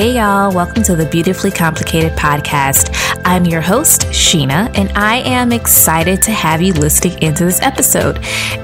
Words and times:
Hey, 0.00 0.14
y'all, 0.14 0.50
welcome 0.54 0.82
to 0.84 0.96
the 0.96 1.04
Beautifully 1.04 1.50
Complicated 1.50 2.12
podcast. 2.12 2.96
I'm 3.26 3.44
your 3.44 3.60
host, 3.60 4.06
Sheena, 4.06 4.74
and 4.74 4.90
I 4.96 5.16
am 5.16 5.52
excited 5.52 6.22
to 6.22 6.30
have 6.30 6.62
you 6.62 6.72
listening 6.72 7.22
into 7.22 7.44
this 7.44 7.60
episode. 7.60 8.16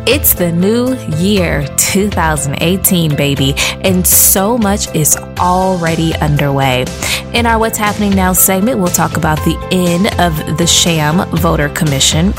It's 0.08 0.32
the 0.32 0.50
new 0.50 0.94
year, 1.18 1.66
2018, 1.76 3.16
baby, 3.16 3.52
and 3.82 4.06
so 4.06 4.56
much 4.56 4.94
is 4.94 5.14
already 5.38 6.14
underway. 6.14 6.86
In 7.34 7.44
our 7.44 7.58
What's 7.58 7.76
Happening 7.76 8.14
Now 8.14 8.32
segment, 8.32 8.78
we'll 8.78 8.88
talk 8.88 9.18
about 9.18 9.36
the 9.40 9.58
end 9.70 10.06
of 10.18 10.56
the 10.56 10.66
sham 10.66 11.28
voter 11.36 11.68
commission, 11.68 12.32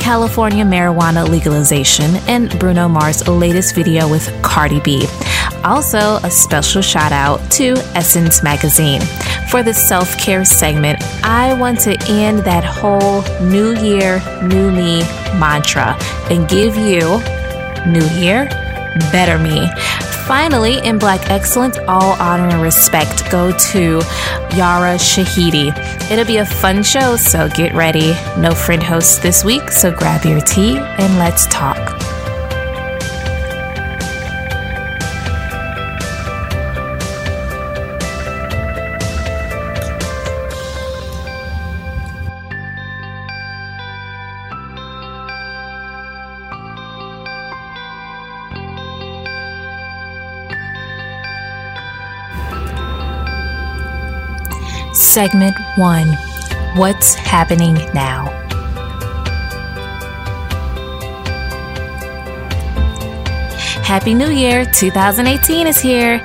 California 0.00 0.64
marijuana 0.64 1.28
legalization, 1.28 2.16
and 2.26 2.58
Bruno 2.58 2.88
Mars' 2.88 3.28
latest 3.28 3.76
video 3.76 4.10
with 4.10 4.28
Cardi 4.42 4.80
B. 4.80 5.06
Also, 5.64 6.16
a 6.22 6.30
special 6.30 6.80
shout 6.80 7.12
out 7.12 7.38
to 7.52 7.74
Essence 7.94 8.42
Magazine. 8.42 9.02
For 9.50 9.62
the 9.62 9.74
self 9.74 10.16
care 10.16 10.44
segment, 10.44 11.02
I 11.24 11.52
want 11.54 11.80
to 11.80 11.96
end 12.08 12.40
that 12.40 12.64
whole 12.64 13.22
New 13.46 13.74
Year, 13.76 14.22
New 14.42 14.70
Me 14.70 15.00
mantra 15.38 15.96
and 16.30 16.48
give 16.48 16.76
you 16.76 17.18
New 17.86 18.06
Year, 18.18 18.46
Better 19.12 19.38
Me. 19.38 19.68
Finally, 20.26 20.78
in 20.86 20.98
Black 20.98 21.28
Excellence, 21.28 21.76
all 21.88 22.12
honor 22.20 22.48
and 22.48 22.62
respect 22.62 23.28
go 23.30 23.50
to 23.50 24.00
Yara 24.56 24.96
Shahidi. 24.96 25.76
It'll 26.10 26.24
be 26.24 26.36
a 26.36 26.46
fun 26.46 26.84
show, 26.84 27.16
so 27.16 27.48
get 27.48 27.74
ready. 27.74 28.12
No 28.38 28.54
friend 28.54 28.82
hosts 28.82 29.18
this 29.18 29.44
week, 29.44 29.70
so 29.72 29.90
grab 29.90 30.24
your 30.24 30.40
tea 30.40 30.78
and 30.78 31.18
let's 31.18 31.46
talk. 31.46 32.09
Segment 54.92 55.56
1 55.76 56.08
What's 56.74 57.14
Happening 57.14 57.74
Now? 57.94 58.26
Happy 63.84 64.14
New 64.14 64.30
Year! 64.30 64.64
2018 64.64 65.68
is 65.68 65.78
here. 65.78 66.20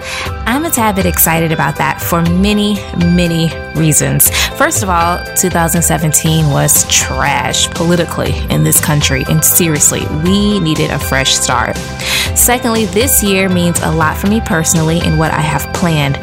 I'm 0.48 0.66
a 0.66 0.72
tad 0.72 0.96
bit 0.96 1.06
excited 1.06 1.52
about 1.52 1.76
that 1.78 2.02
for 2.02 2.24
many, 2.24 2.76
many 2.98 3.52
reasons. 3.76 4.32
First 4.58 4.82
of 4.82 4.90
all, 4.90 5.24
2017 5.36 6.50
was 6.50 6.90
trash 6.90 7.70
politically 7.70 8.34
in 8.50 8.64
this 8.64 8.84
country, 8.84 9.26
and 9.30 9.46
seriously, 9.46 10.08
we 10.24 10.60
needed 10.60 10.90
a 10.90 10.98
fresh 10.98 11.36
start. 11.36 11.78
Secondly, 12.36 12.86
this 12.86 13.24
year 13.24 13.48
means 13.48 13.80
a 13.82 13.92
lot 13.92 14.18
for 14.18 14.26
me 14.28 14.42
personally 14.42 15.06
in 15.06 15.18
what 15.18 15.32
I 15.32 15.42
have 15.42 15.72
planned 15.74 16.18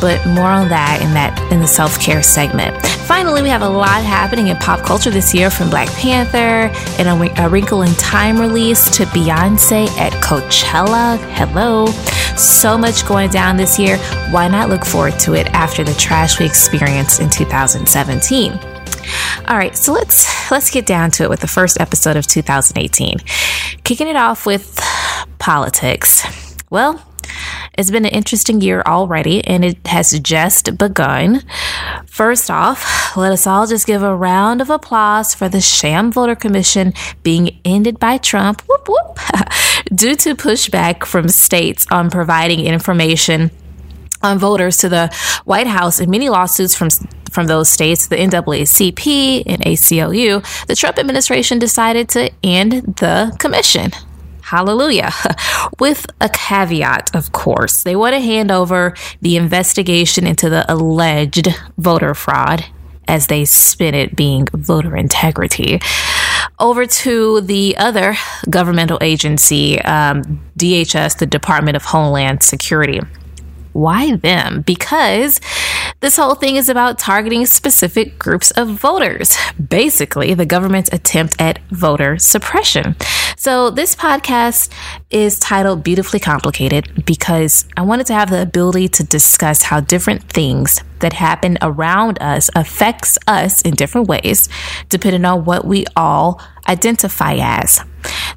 but 0.00 0.24
more 0.26 0.46
on 0.46 0.68
that 0.68 1.00
in 1.02 1.12
that 1.14 1.36
in 1.52 1.60
the 1.60 1.66
self-care 1.66 2.22
segment. 2.22 2.76
Finally, 3.06 3.42
we 3.42 3.48
have 3.48 3.62
a 3.62 3.68
lot 3.68 4.02
happening 4.02 4.48
in 4.48 4.56
pop 4.56 4.80
culture 4.84 5.10
this 5.10 5.32
year 5.34 5.50
from 5.50 5.70
Black 5.70 5.88
Panther 5.90 6.70
and 6.98 7.08
a, 7.08 7.44
a 7.44 7.48
Wrinkle 7.48 7.82
in 7.82 7.92
Time 7.94 8.38
release 8.38 8.90
to 8.96 9.04
Beyonce 9.06 9.88
at 9.98 10.12
Coachella. 10.22 11.18
Hello. 11.34 11.86
So 12.36 12.76
much 12.76 13.06
going 13.06 13.30
down 13.30 13.56
this 13.56 13.78
year. 13.78 13.96
Why 14.30 14.48
not 14.48 14.68
look 14.68 14.84
forward 14.84 15.18
to 15.20 15.34
it 15.34 15.46
after 15.48 15.84
the 15.84 15.94
trash 15.94 16.38
we 16.38 16.46
experienced 16.46 17.20
in 17.20 17.30
2017? 17.30 18.52
All 19.48 19.56
right, 19.56 19.76
so 19.76 19.92
let's 19.92 20.50
let's 20.50 20.70
get 20.70 20.86
down 20.86 21.10
to 21.12 21.22
it 21.22 21.30
with 21.30 21.40
the 21.40 21.46
first 21.46 21.80
episode 21.80 22.16
of 22.16 22.26
2018. 22.26 23.18
Kicking 23.84 24.08
it 24.08 24.16
off 24.16 24.46
with 24.46 24.80
politics. 25.38 26.24
Well, 26.70 27.00
it's 27.76 27.90
been 27.90 28.04
an 28.06 28.12
interesting 28.12 28.60
year 28.60 28.82
already, 28.86 29.44
and 29.44 29.64
it 29.64 29.86
has 29.86 30.18
just 30.20 30.78
begun. 30.78 31.42
First 32.06 32.50
off, 32.50 33.16
let 33.16 33.32
us 33.32 33.46
all 33.46 33.66
just 33.66 33.86
give 33.86 34.02
a 34.02 34.14
round 34.14 34.60
of 34.60 34.70
applause 34.70 35.34
for 35.34 35.48
the 35.48 35.60
sham 35.60 36.10
voter 36.10 36.34
commission 36.34 36.94
being 37.22 37.60
ended 37.64 37.98
by 37.98 38.18
Trump, 38.18 38.62
whoop, 38.62 38.88
whoop, 38.88 39.18
due 39.94 40.16
to 40.16 40.34
pushback 40.34 41.04
from 41.04 41.28
states 41.28 41.86
on 41.90 42.10
providing 42.10 42.60
information 42.60 43.50
on 44.22 44.38
voters 44.38 44.78
to 44.78 44.88
the 44.88 45.14
White 45.44 45.66
House 45.66 46.00
and 46.00 46.10
many 46.10 46.28
lawsuits 46.28 46.74
from 46.74 46.88
from 47.30 47.48
those 47.48 47.68
states, 47.68 48.06
the 48.06 48.16
NAACP 48.16 49.42
and 49.44 49.62
ACLU, 49.62 50.66
the 50.68 50.74
Trump 50.74 50.98
administration 50.98 51.58
decided 51.58 52.08
to 52.08 52.30
end 52.42 52.72
the 52.96 53.36
commission. 53.38 53.92
Hallelujah. 54.46 55.10
With 55.80 56.06
a 56.20 56.28
caveat, 56.28 57.10
of 57.16 57.32
course. 57.32 57.82
They 57.82 57.96
want 57.96 58.14
to 58.14 58.20
hand 58.20 58.52
over 58.52 58.94
the 59.20 59.36
investigation 59.36 60.24
into 60.24 60.48
the 60.48 60.64
alleged 60.72 61.48
voter 61.78 62.14
fraud, 62.14 62.64
as 63.08 63.26
they 63.26 63.44
spin 63.44 63.96
it 63.96 64.14
being 64.14 64.46
voter 64.52 64.96
integrity, 64.96 65.80
over 66.60 66.86
to 66.86 67.40
the 67.40 67.76
other 67.76 68.16
governmental 68.48 68.98
agency, 69.00 69.80
um, 69.82 70.22
DHS, 70.56 71.18
the 71.18 71.26
Department 71.26 71.76
of 71.76 71.84
Homeland 71.84 72.44
Security. 72.44 73.00
Why 73.76 74.16
them? 74.16 74.62
Because 74.62 75.38
this 76.00 76.16
whole 76.16 76.34
thing 76.34 76.56
is 76.56 76.70
about 76.70 76.98
targeting 76.98 77.44
specific 77.44 78.18
groups 78.18 78.50
of 78.52 78.68
voters. 78.68 79.36
Basically, 79.68 80.32
the 80.32 80.46
government's 80.46 80.90
attempt 80.94 81.38
at 81.38 81.58
voter 81.70 82.16
suppression. 82.16 82.96
So, 83.36 83.68
this 83.68 83.94
podcast 83.94 84.72
is 85.10 85.38
titled 85.38 85.84
Beautifully 85.84 86.20
Complicated 86.20 87.04
because 87.04 87.66
I 87.76 87.82
wanted 87.82 88.06
to 88.06 88.14
have 88.14 88.30
the 88.30 88.40
ability 88.40 88.88
to 88.88 89.04
discuss 89.04 89.64
how 89.64 89.80
different 89.80 90.22
things 90.22 90.80
that 91.00 91.12
happen 91.12 91.58
around 91.60 92.18
us 92.22 92.48
affects 92.56 93.18
us 93.26 93.60
in 93.60 93.74
different 93.74 94.08
ways 94.08 94.48
depending 94.88 95.26
on 95.26 95.44
what 95.44 95.66
we 95.66 95.84
all 95.94 96.40
identify 96.68 97.36
as. 97.40 97.82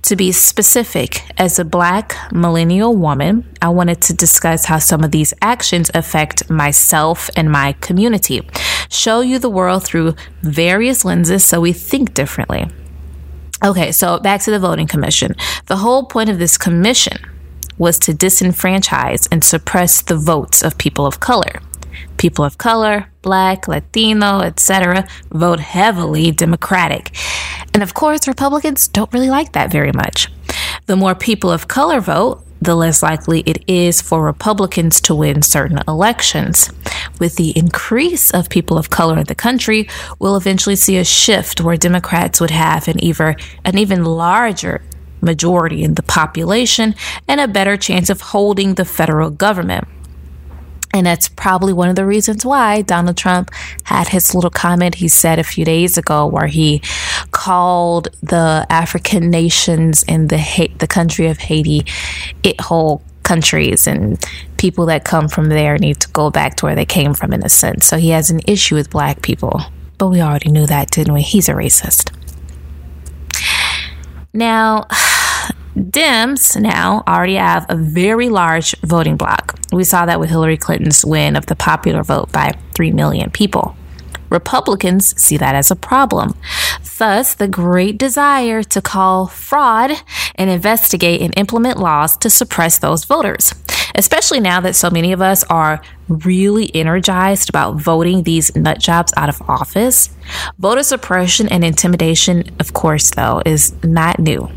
To 0.03 0.15
be 0.15 0.31
specific, 0.31 1.23
as 1.39 1.59
a 1.59 1.65
black 1.65 2.15
millennial 2.31 2.95
woman, 2.95 3.47
I 3.61 3.69
wanted 3.69 4.01
to 4.03 4.13
discuss 4.13 4.65
how 4.65 4.79
some 4.79 5.03
of 5.03 5.11
these 5.11 5.33
actions 5.41 5.91
affect 5.93 6.49
myself 6.49 7.29
and 7.35 7.51
my 7.51 7.73
community, 7.73 8.47
show 8.89 9.21
you 9.21 9.39
the 9.39 9.49
world 9.49 9.83
through 9.83 10.15
various 10.41 11.05
lenses 11.05 11.45
so 11.45 11.61
we 11.61 11.73
think 11.73 12.13
differently. 12.13 12.67
Okay, 13.63 13.91
so 13.91 14.19
back 14.19 14.41
to 14.43 14.51
the 14.51 14.59
voting 14.59 14.87
commission. 14.87 15.35
The 15.67 15.77
whole 15.77 16.05
point 16.05 16.29
of 16.29 16.39
this 16.39 16.57
commission 16.57 17.17
was 17.77 17.99
to 17.99 18.13
disenfranchise 18.13 19.27
and 19.31 19.43
suppress 19.43 20.01
the 20.01 20.17
votes 20.17 20.63
of 20.63 20.77
people 20.77 21.05
of 21.05 21.19
color. 21.19 21.61
People 22.17 22.45
of 22.45 22.57
color, 22.57 23.11
black, 23.21 23.67
Latino, 23.67 24.41
etc., 24.41 25.07
vote 25.31 25.59
heavily 25.59 26.31
Democratic. 26.31 27.15
And 27.73 27.83
of 27.83 27.93
course, 27.93 28.27
Republicans 28.27 28.87
don't 28.87 29.13
really 29.13 29.29
like 29.29 29.53
that 29.53 29.71
very 29.71 29.91
much. 29.91 30.31
The 30.87 30.95
more 30.95 31.15
people 31.15 31.51
of 31.51 31.67
color 31.67 31.99
vote, 31.99 32.43
the 32.61 32.75
less 32.75 33.01
likely 33.01 33.41
it 33.41 33.63
is 33.67 34.01
for 34.01 34.23
Republicans 34.23 34.99
to 35.01 35.15
win 35.15 35.41
certain 35.41 35.79
elections. 35.87 36.69
With 37.19 37.35
the 37.35 37.57
increase 37.57 38.31
of 38.31 38.49
people 38.49 38.77
of 38.77 38.89
color 38.89 39.17
in 39.17 39.25
the 39.25 39.35
country, 39.35 39.87
we'll 40.19 40.35
eventually 40.35 40.75
see 40.75 40.97
a 40.97 41.05
shift 41.05 41.61
where 41.61 41.77
Democrats 41.77 42.41
would 42.41 42.51
have 42.51 42.87
an 42.87 43.01
even, 43.03 43.35
an 43.63 43.77
even 43.77 44.03
larger 44.03 44.81
majority 45.21 45.83
in 45.83 45.95
the 45.95 46.03
population 46.03 46.95
and 47.27 47.39
a 47.39 47.47
better 47.47 47.77
chance 47.77 48.09
of 48.09 48.21
holding 48.21 48.75
the 48.75 48.85
federal 48.85 49.29
government. 49.29 49.87
And 50.93 51.05
that's 51.05 51.29
probably 51.29 51.71
one 51.71 51.89
of 51.89 51.95
the 51.95 52.05
reasons 52.05 52.43
why 52.45 52.81
Donald 52.81 53.15
Trump 53.15 53.51
had 53.83 54.07
his 54.07 54.33
little 54.33 54.49
comment 54.49 54.95
he 54.95 55.07
said 55.07 55.37
a 55.37 55.43
few 55.43 55.63
days 55.63 55.97
ago 55.97 56.25
where 56.25 56.47
he 56.47 56.81
called 57.31 58.07
the 58.23 58.65
African 58.69 59.29
nations 59.29 60.03
and 60.07 60.29
the 60.29 60.69
the 60.79 60.87
country 60.87 61.27
of 61.27 61.37
Haiti 61.37 61.85
it 62.41 62.59
whole 62.59 63.03
countries 63.23 63.85
and 63.85 64.17
people 64.57 64.87
that 64.87 65.05
come 65.05 65.27
from 65.27 65.49
there 65.49 65.77
need 65.77 65.99
to 65.99 66.09
go 66.09 66.31
back 66.31 66.55
to 66.55 66.65
where 66.65 66.75
they 66.75 66.85
came 66.85 67.13
from 67.13 67.31
in 67.33 67.45
a 67.45 67.49
sense. 67.49 67.85
So 67.85 67.97
he 67.97 68.09
has 68.09 68.31
an 68.31 68.39
issue 68.47 68.73
with 68.73 68.89
black 68.89 69.21
people. 69.21 69.61
But 69.99 70.07
we 70.07 70.21
already 70.21 70.49
knew 70.49 70.65
that, 70.65 70.89
didn't 70.89 71.13
we? 71.13 71.21
He's 71.21 71.47
a 71.47 71.53
racist. 71.53 72.11
Now, 74.33 74.87
Dems 75.79 76.59
now 76.59 77.03
already 77.07 77.35
have 77.35 77.65
a 77.69 77.75
very 77.75 78.27
large 78.27 78.75
voting 78.81 79.15
bloc. 79.15 79.57
We 79.71 79.85
saw 79.85 80.05
that 80.05 80.19
with 80.19 80.29
Hillary 80.29 80.57
Clinton's 80.57 81.05
win 81.05 81.37
of 81.37 81.45
the 81.45 81.55
popular 81.55 82.03
vote 82.03 82.31
by 82.33 82.51
3 82.75 82.91
million 82.91 83.31
people. 83.31 83.77
Republicans 84.29 85.19
see 85.19 85.37
that 85.37 85.55
as 85.55 85.71
a 85.71 85.77
problem. 85.77 86.35
Thus, 86.97 87.33
the 87.33 87.47
great 87.47 87.97
desire 87.97 88.61
to 88.61 88.81
call 88.81 89.27
fraud 89.27 89.91
and 90.35 90.49
investigate 90.49 91.21
and 91.21 91.33
implement 91.37 91.79
laws 91.79 92.17
to 92.17 92.29
suppress 92.29 92.77
those 92.77 93.05
voters, 93.05 93.55
especially 93.95 94.41
now 94.41 94.59
that 94.59 94.75
so 94.75 94.89
many 94.89 95.13
of 95.13 95.21
us 95.21 95.45
are 95.45 95.81
really 96.09 96.75
energized 96.75 97.47
about 97.47 97.77
voting 97.77 98.23
these 98.23 98.53
nut 98.53 98.79
jobs 98.79 99.13
out 99.15 99.29
of 99.29 99.41
office. 99.43 100.09
Voter 100.59 100.83
suppression 100.83 101.47
and 101.47 101.63
intimidation, 101.63 102.51
of 102.59 102.73
course, 102.73 103.11
though, 103.11 103.41
is 103.45 103.73
not 103.81 104.19
new 104.19 104.49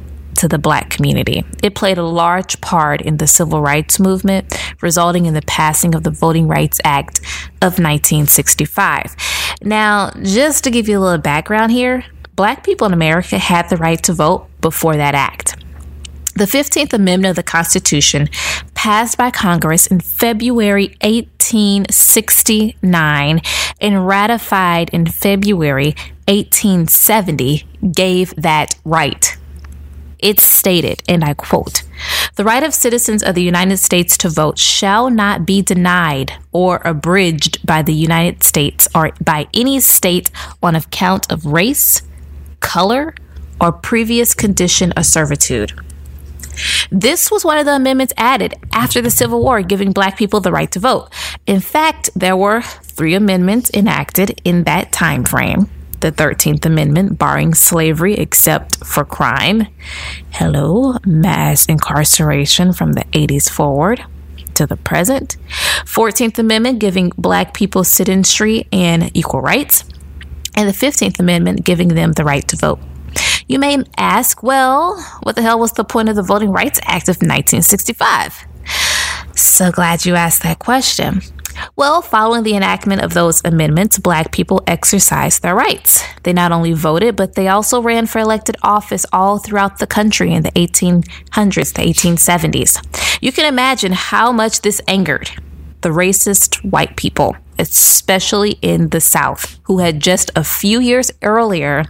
to 0.43 0.49
the 0.49 0.59
black 0.59 0.91
community. 0.91 1.45
It 1.63 1.77
played 1.77 1.99
a 1.99 2.03
large 2.03 2.61
part 2.61 3.01
in 3.01 3.19
the 3.19 3.29
civil 3.29 3.63
rights 3.63 4.01
movement, 4.01 4.53
resulting 4.83 5.27
in 5.27 5.35
the 5.35 5.43
passing 5.43 5.95
of 5.95 6.03
the 6.03 6.11
Voting 6.11 6.49
Rights 6.49 6.81
Act 6.83 7.21
of 7.63 7.79
1965. 7.79 9.15
Now, 9.63 10.11
just 10.21 10.65
to 10.65 10.73
give 10.73 10.89
you 10.89 10.99
a 10.99 11.01
little 11.01 11.23
background 11.23 11.71
here, 11.71 12.05
black 12.35 12.65
people 12.65 12.89
in 12.89 12.93
America 12.93 13.39
had 13.39 13.71
the 13.71 13.77
right 13.77 14.03
to 14.03 14.13
vote 14.13 14.49
before 14.61 14.97
that 14.97 15.15
act. 15.15 15.65
The 16.35 16.47
15th 16.47 16.93
Amendment 16.93 17.31
of 17.31 17.37
the 17.37 17.45
Constitution, 17.45 18.29
passed 18.75 19.17
by 19.17 19.31
Congress 19.31 19.87
in 19.87 20.01
February 20.01 20.97
1869 21.03 23.41
and 23.81 24.07
ratified 24.09 24.91
in 24.91 25.07
February 25.07 25.95
1870, 26.27 27.65
gave 27.93 28.35
that 28.35 28.75
right 28.85 29.37
it 30.23 30.41
stated, 30.41 31.03
and 31.09 31.25
I 31.25 31.35
quote, 31.35 31.83
the 32.37 32.45
right 32.45 32.63
of 32.63 32.73
citizens 32.73 33.23
of 33.23 33.35
the 33.35 33.43
United 33.43 33.77
States 33.77 34.17
to 34.19 34.29
vote 34.29 34.59
shall 34.59 35.11
not 35.11 35.45
be 35.45 35.61
denied 35.61 36.33
or 36.53 36.81
abridged 36.85 37.65
by 37.67 37.83
the 37.83 37.93
United 37.93 38.43
States 38.43 38.89
or 38.95 39.11
by 39.23 39.49
any 39.53 39.81
state 39.81 40.31
on 40.63 40.75
account 40.75 41.31
of 41.31 41.45
race, 41.45 42.03
color, 42.61 43.15
or 43.61 43.73
previous 43.73 44.33
condition 44.35 44.93
of 44.93 45.05
servitude. 45.05 45.73
This 46.91 47.31
was 47.31 47.45
one 47.45 47.59
of 47.59 47.67
the 47.67 47.77
amendments 47.77 48.13
added 48.17 48.55
after 48.73 49.01
the 49.01 49.11
Civil 49.11 49.43
War, 49.43 49.63
giving 49.63 49.93
black 49.93 50.17
people 50.17 50.41
the 50.41 50.53
right 50.53 50.71
to 50.73 50.79
vote. 50.79 51.09
In 51.47 51.61
fact, 51.61 52.11
there 52.15 52.37
were 52.37 52.63
three 52.63 53.15
amendments 53.15 53.71
enacted 53.73 54.41
in 54.45 54.65
that 54.65 54.93
time 54.93 55.25
frame 55.25 55.69
the 56.03 56.13
13th 56.13 56.67
Amendment, 56.67 57.19
barring 57.19 57.55
slavery 57.55 58.15
except 58.15 58.85
for 58.85 59.05
crime. 59.05 59.69
Hello, 60.31 60.97
mass 61.07 61.65
incarceration 61.67 62.73
from 62.73 62.93
the 62.93 63.05
80s 63.13 63.49
forward 63.49 64.05
to 64.55 64.67
the 64.67 64.77
present. 64.77 65.37
14th 65.85 66.39
Amendment, 66.39 66.81
giving 66.81 67.13
black 67.17 67.55
people 67.55 67.85
citizenry 67.85 68.67
and 68.73 69.17
equal 69.17 69.41
rights. 69.41 69.85
And 70.55 70.69
the 70.69 70.73
15th 70.73 71.19
Amendment, 71.21 71.65
giving 71.65 71.89
them 71.89 72.13
the 72.13 72.25
right 72.25 72.47
to 72.49 72.57
vote. 72.57 72.81
You 73.47 73.59
may 73.59 73.79
ask, 73.97 74.43
well, 74.43 75.01
what 75.23 75.37
the 75.37 75.43
hell 75.43 75.59
was 75.59 75.73
the 75.73 75.85
point 75.85 76.09
of 76.09 76.17
the 76.17 76.23
Voting 76.23 76.51
Rights 76.51 76.81
Act 76.83 77.09
of 77.09 77.17
1965? 77.17 78.47
So 79.37 79.71
glad 79.71 80.05
you 80.05 80.15
asked 80.17 80.43
that 80.43 80.59
question. 80.59 81.23
Well, 81.77 82.03
following 82.03 82.43
the 82.43 82.57
enactment 82.57 83.03
of 83.03 83.15
those 83.15 83.41
amendments, 83.45 83.99
black 83.99 84.33
people 84.33 84.63
exercised 84.67 85.43
their 85.43 85.55
rights. 85.55 86.05
They 86.23 86.33
not 86.33 86.53
only 86.53 86.73
voted, 86.73 87.17
but 87.17 87.35
they 87.35 87.49
also 87.49 87.81
ran 87.81 88.07
for 88.07 88.19
elected 88.19 88.57
office 88.63 89.07
all 89.13 89.39
throughout 89.39 89.79
the 89.79 89.87
country 89.87 90.33
in 90.33 90.43
the 90.43 90.53
1800s, 90.53 91.75
the 91.75 91.83
1870s. 91.83 93.19
You 93.21 93.33
can 93.33 93.47
imagine 93.47 93.93
how 93.93 94.33
much 94.33 94.63
this 94.63 94.81
angered 94.89 95.31
the 95.83 95.89
racist 95.91 96.65
white 96.71 96.97
people, 96.97 97.37
especially 97.59 98.53
in 98.63 98.89
the 98.91 99.01
South, 99.01 99.59
who 99.65 99.79
had 99.79 100.01
just 100.01 100.31
a 100.37 100.45
few 100.45 100.81
years 100.81 101.11
earlier 101.23 101.85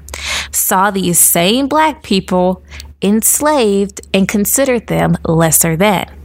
saw 0.50 0.90
these 0.90 1.18
same 1.18 1.68
black 1.68 2.02
people 2.02 2.62
enslaved 3.02 4.00
and 4.14 4.28
considered 4.28 4.86
them 4.86 5.16
lesser 5.24 5.76
than. 5.76 6.21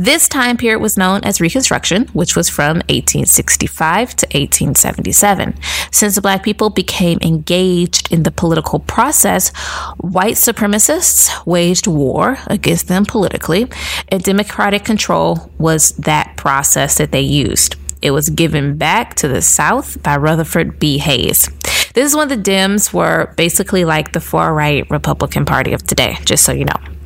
This 0.00 0.28
time 0.28 0.56
period 0.56 0.78
was 0.78 0.96
known 0.96 1.24
as 1.24 1.40
Reconstruction, 1.40 2.06
which 2.12 2.36
was 2.36 2.48
from 2.48 2.76
1865 2.86 4.14
to 4.14 4.26
1877. 4.26 5.58
Since 5.90 6.14
the 6.14 6.20
black 6.20 6.44
people 6.44 6.70
became 6.70 7.18
engaged 7.20 8.12
in 8.12 8.22
the 8.22 8.30
political 8.30 8.78
process, 8.78 9.48
white 9.96 10.36
supremacists 10.36 11.44
waged 11.44 11.88
war 11.88 12.38
against 12.46 12.86
them 12.86 13.06
politically, 13.06 13.66
and 14.06 14.22
democratic 14.22 14.84
control 14.84 15.50
was 15.58 15.90
that 15.96 16.36
process 16.36 16.98
that 16.98 17.10
they 17.10 17.20
used. 17.20 17.74
It 18.00 18.12
was 18.12 18.30
given 18.30 18.78
back 18.78 19.16
to 19.16 19.26
the 19.26 19.42
South 19.42 20.00
by 20.04 20.16
Rutherford 20.16 20.78
B. 20.78 20.98
Hayes. 20.98 21.50
This 21.94 22.06
is 22.06 22.14
when 22.14 22.28
the 22.28 22.36
Dems 22.36 22.94
were 22.94 23.34
basically 23.36 23.84
like 23.84 24.12
the 24.12 24.20
far 24.20 24.54
right 24.54 24.88
Republican 24.90 25.44
Party 25.44 25.72
of 25.72 25.82
today, 25.82 26.18
just 26.24 26.44
so 26.44 26.52
you 26.52 26.66
know. 26.66 26.97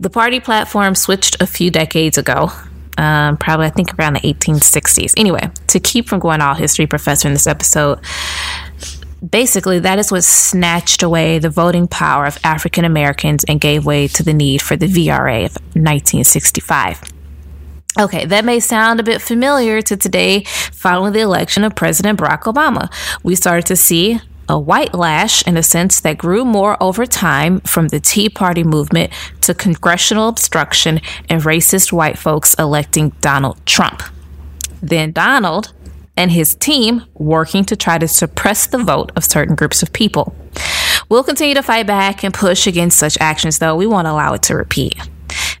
The 0.00 0.08
party 0.08 0.40
platform 0.40 0.94
switched 0.94 1.42
a 1.42 1.46
few 1.46 1.70
decades 1.70 2.16
ago, 2.16 2.50
um, 2.96 3.36
probably 3.36 3.66
I 3.66 3.70
think 3.70 3.92
around 3.98 4.14
the 4.14 4.20
1860s. 4.20 5.12
Anyway, 5.18 5.50
to 5.66 5.78
keep 5.78 6.08
from 6.08 6.20
going 6.20 6.40
all 6.40 6.54
history 6.54 6.86
professor 6.86 7.28
in 7.28 7.34
this 7.34 7.46
episode, 7.46 8.00
basically 9.28 9.78
that 9.80 9.98
is 9.98 10.10
what 10.10 10.24
snatched 10.24 11.02
away 11.02 11.38
the 11.38 11.50
voting 11.50 11.86
power 11.86 12.24
of 12.24 12.38
African 12.44 12.86
Americans 12.86 13.44
and 13.44 13.60
gave 13.60 13.84
way 13.84 14.08
to 14.08 14.22
the 14.22 14.32
need 14.32 14.62
for 14.62 14.74
the 14.74 14.86
VRA 14.86 15.44
of 15.44 15.52
1965. 15.76 17.02
Okay, 17.98 18.24
that 18.24 18.46
may 18.46 18.58
sound 18.58 19.00
a 19.00 19.02
bit 19.02 19.20
familiar 19.20 19.82
to 19.82 19.98
today 19.98 20.44
following 20.72 21.12
the 21.12 21.20
election 21.20 21.62
of 21.62 21.76
President 21.76 22.18
Barack 22.18 22.44
Obama. 22.44 22.90
We 23.22 23.34
started 23.34 23.66
to 23.66 23.76
see 23.76 24.18
a 24.50 24.58
white 24.58 24.92
lash 24.92 25.46
in 25.46 25.56
a 25.56 25.62
sense 25.62 26.00
that 26.00 26.18
grew 26.18 26.44
more 26.44 26.76
over 26.82 27.06
time 27.06 27.60
from 27.60 27.86
the 27.88 28.00
Tea 28.00 28.28
Party 28.28 28.64
movement 28.64 29.12
to 29.42 29.54
congressional 29.54 30.28
obstruction 30.28 31.00
and 31.28 31.42
racist 31.42 31.92
white 31.92 32.18
folks 32.18 32.54
electing 32.54 33.10
Donald 33.20 33.64
Trump. 33.64 34.02
Then 34.82 35.12
Donald 35.12 35.72
and 36.16 36.32
his 36.32 36.56
team 36.56 37.04
working 37.14 37.64
to 37.64 37.76
try 37.76 37.96
to 37.96 38.08
suppress 38.08 38.66
the 38.66 38.78
vote 38.78 39.12
of 39.14 39.24
certain 39.24 39.54
groups 39.54 39.84
of 39.84 39.92
people. 39.92 40.34
We'll 41.08 41.22
continue 41.22 41.54
to 41.54 41.62
fight 41.62 41.86
back 41.86 42.24
and 42.24 42.34
push 42.34 42.66
against 42.66 42.98
such 42.98 43.16
actions, 43.20 43.60
though 43.60 43.76
we 43.76 43.86
won't 43.86 44.08
allow 44.08 44.34
it 44.34 44.42
to 44.42 44.56
repeat. 44.56 44.96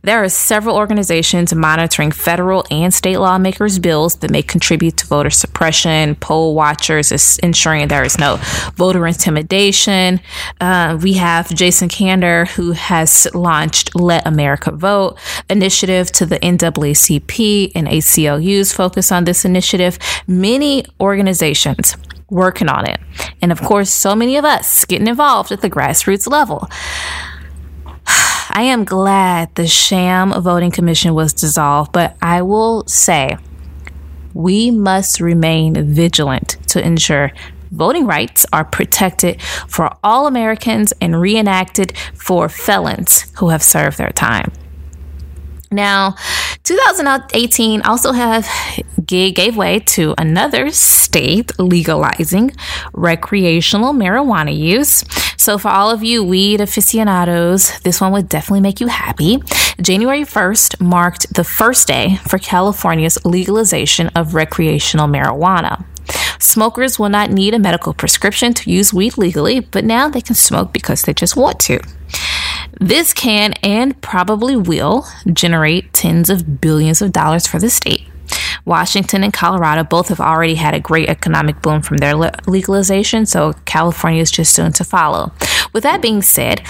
There 0.02 0.24
are 0.24 0.28
several 0.30 0.76
organizations 0.76 1.54
monitoring 1.54 2.10
federal 2.10 2.64
and 2.70 2.92
state 2.92 3.18
lawmakers' 3.18 3.78
bills 3.78 4.16
that 4.16 4.30
may 4.30 4.42
contribute 4.42 4.96
to 4.98 5.06
voter 5.06 5.28
suppression. 5.28 6.14
Poll 6.14 6.54
watchers 6.54 7.38
ensuring 7.42 7.88
there 7.88 8.02
is 8.02 8.18
no 8.18 8.38
voter 8.76 9.06
intimidation. 9.06 10.20
Uh, 10.58 10.98
we 11.02 11.14
have 11.14 11.54
Jason 11.54 11.90
Kander, 11.90 12.48
who 12.48 12.72
has 12.72 13.28
launched 13.34 13.94
Let 13.94 14.26
America 14.26 14.70
Vote 14.70 15.18
initiative 15.50 16.10
to 16.12 16.24
the 16.24 16.38
NAACP 16.38 17.72
and 17.74 17.86
ACLU's 17.86 18.72
focus 18.72 19.12
on 19.12 19.24
this 19.24 19.44
initiative. 19.44 19.98
Many 20.26 20.86
organizations 20.98 21.96
working 22.30 22.68
on 22.68 22.88
it. 22.88 22.98
And 23.42 23.52
of 23.52 23.60
course, 23.60 23.90
so 23.90 24.14
many 24.14 24.36
of 24.36 24.46
us 24.46 24.86
getting 24.86 25.08
involved 25.08 25.52
at 25.52 25.60
the 25.60 25.68
grassroots 25.68 26.26
level. 26.30 26.68
I 28.52 28.62
am 28.62 28.84
glad 28.84 29.54
the 29.54 29.68
sham 29.68 30.32
voting 30.42 30.72
commission 30.72 31.14
was 31.14 31.32
dissolved, 31.32 31.92
but 31.92 32.16
I 32.20 32.42
will 32.42 32.84
say 32.88 33.38
we 34.34 34.72
must 34.72 35.20
remain 35.20 35.94
vigilant 35.94 36.56
to 36.68 36.84
ensure 36.84 37.30
voting 37.70 38.06
rights 38.06 38.44
are 38.52 38.64
protected 38.64 39.40
for 39.40 39.96
all 40.02 40.26
Americans 40.26 40.92
and 41.00 41.20
reenacted 41.20 41.96
for 42.14 42.48
felons 42.48 43.26
who 43.38 43.50
have 43.50 43.62
served 43.62 43.98
their 43.98 44.10
time. 44.10 44.50
Now, 45.72 46.16
2018 46.64 47.82
also 47.82 48.10
have 48.10 48.48
gave 49.06 49.56
way 49.56 49.78
to 49.78 50.14
another 50.18 50.70
state 50.70 51.56
legalizing 51.60 52.52
recreational 52.92 53.92
marijuana 53.92 54.56
use. 54.56 55.04
So, 55.36 55.58
for 55.58 55.68
all 55.68 55.90
of 55.90 56.02
you 56.02 56.24
weed 56.24 56.60
aficionados, 56.60 57.80
this 57.80 58.00
one 58.00 58.10
would 58.12 58.28
definitely 58.28 58.62
make 58.62 58.80
you 58.80 58.88
happy. 58.88 59.42
January 59.80 60.22
1st 60.22 60.80
marked 60.80 61.32
the 61.34 61.44
first 61.44 61.86
day 61.86 62.16
for 62.28 62.38
California's 62.38 63.24
legalization 63.24 64.08
of 64.08 64.34
recreational 64.34 65.06
marijuana. 65.06 65.84
Smokers 66.40 66.98
will 66.98 67.08
not 67.08 67.30
need 67.30 67.54
a 67.54 67.58
medical 67.58 67.94
prescription 67.94 68.54
to 68.54 68.70
use 68.70 68.92
weed 68.92 69.16
legally, 69.16 69.60
but 69.60 69.84
now 69.84 70.08
they 70.08 70.20
can 70.20 70.34
smoke 70.34 70.72
because 70.72 71.02
they 71.02 71.14
just 71.14 71.36
want 71.36 71.60
to. 71.60 71.78
This 72.78 73.12
can 73.12 73.54
and 73.62 74.00
probably 74.00 74.56
will 74.56 75.06
generate 75.32 75.92
tens 75.92 76.30
of 76.30 76.60
billions 76.60 77.02
of 77.02 77.12
dollars 77.12 77.46
for 77.46 77.58
the 77.58 77.70
state. 77.70 78.06
Washington 78.64 79.24
and 79.24 79.32
Colorado 79.32 79.84
both 79.84 80.08
have 80.08 80.20
already 80.20 80.54
had 80.54 80.74
a 80.74 80.80
great 80.80 81.08
economic 81.08 81.62
boom 81.62 81.82
from 81.82 81.96
their 81.96 82.14
legalization, 82.14 83.26
so 83.26 83.54
California 83.64 84.20
is 84.20 84.30
just 84.30 84.54
soon 84.54 84.72
to 84.72 84.84
follow. 84.84 85.32
With 85.72 85.82
that 85.82 86.02
being 86.02 86.22
said, 86.22 86.62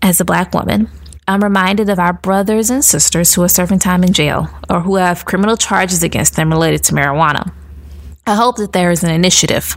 as 0.00 0.20
a 0.20 0.24
black 0.24 0.54
woman, 0.54 0.88
I'm 1.26 1.42
reminded 1.42 1.88
of 1.88 1.98
our 1.98 2.12
brothers 2.12 2.70
and 2.70 2.84
sisters 2.84 3.34
who 3.34 3.42
are 3.42 3.48
serving 3.48 3.78
time 3.78 4.04
in 4.04 4.12
jail 4.12 4.48
or 4.68 4.80
who 4.80 4.96
have 4.96 5.24
criminal 5.24 5.56
charges 5.56 6.02
against 6.02 6.36
them 6.36 6.50
related 6.50 6.82
to 6.84 6.94
marijuana. 6.94 7.52
I 8.26 8.34
hope 8.34 8.56
that 8.56 8.72
there 8.72 8.90
is 8.90 9.02
an 9.02 9.10
initiative 9.10 9.76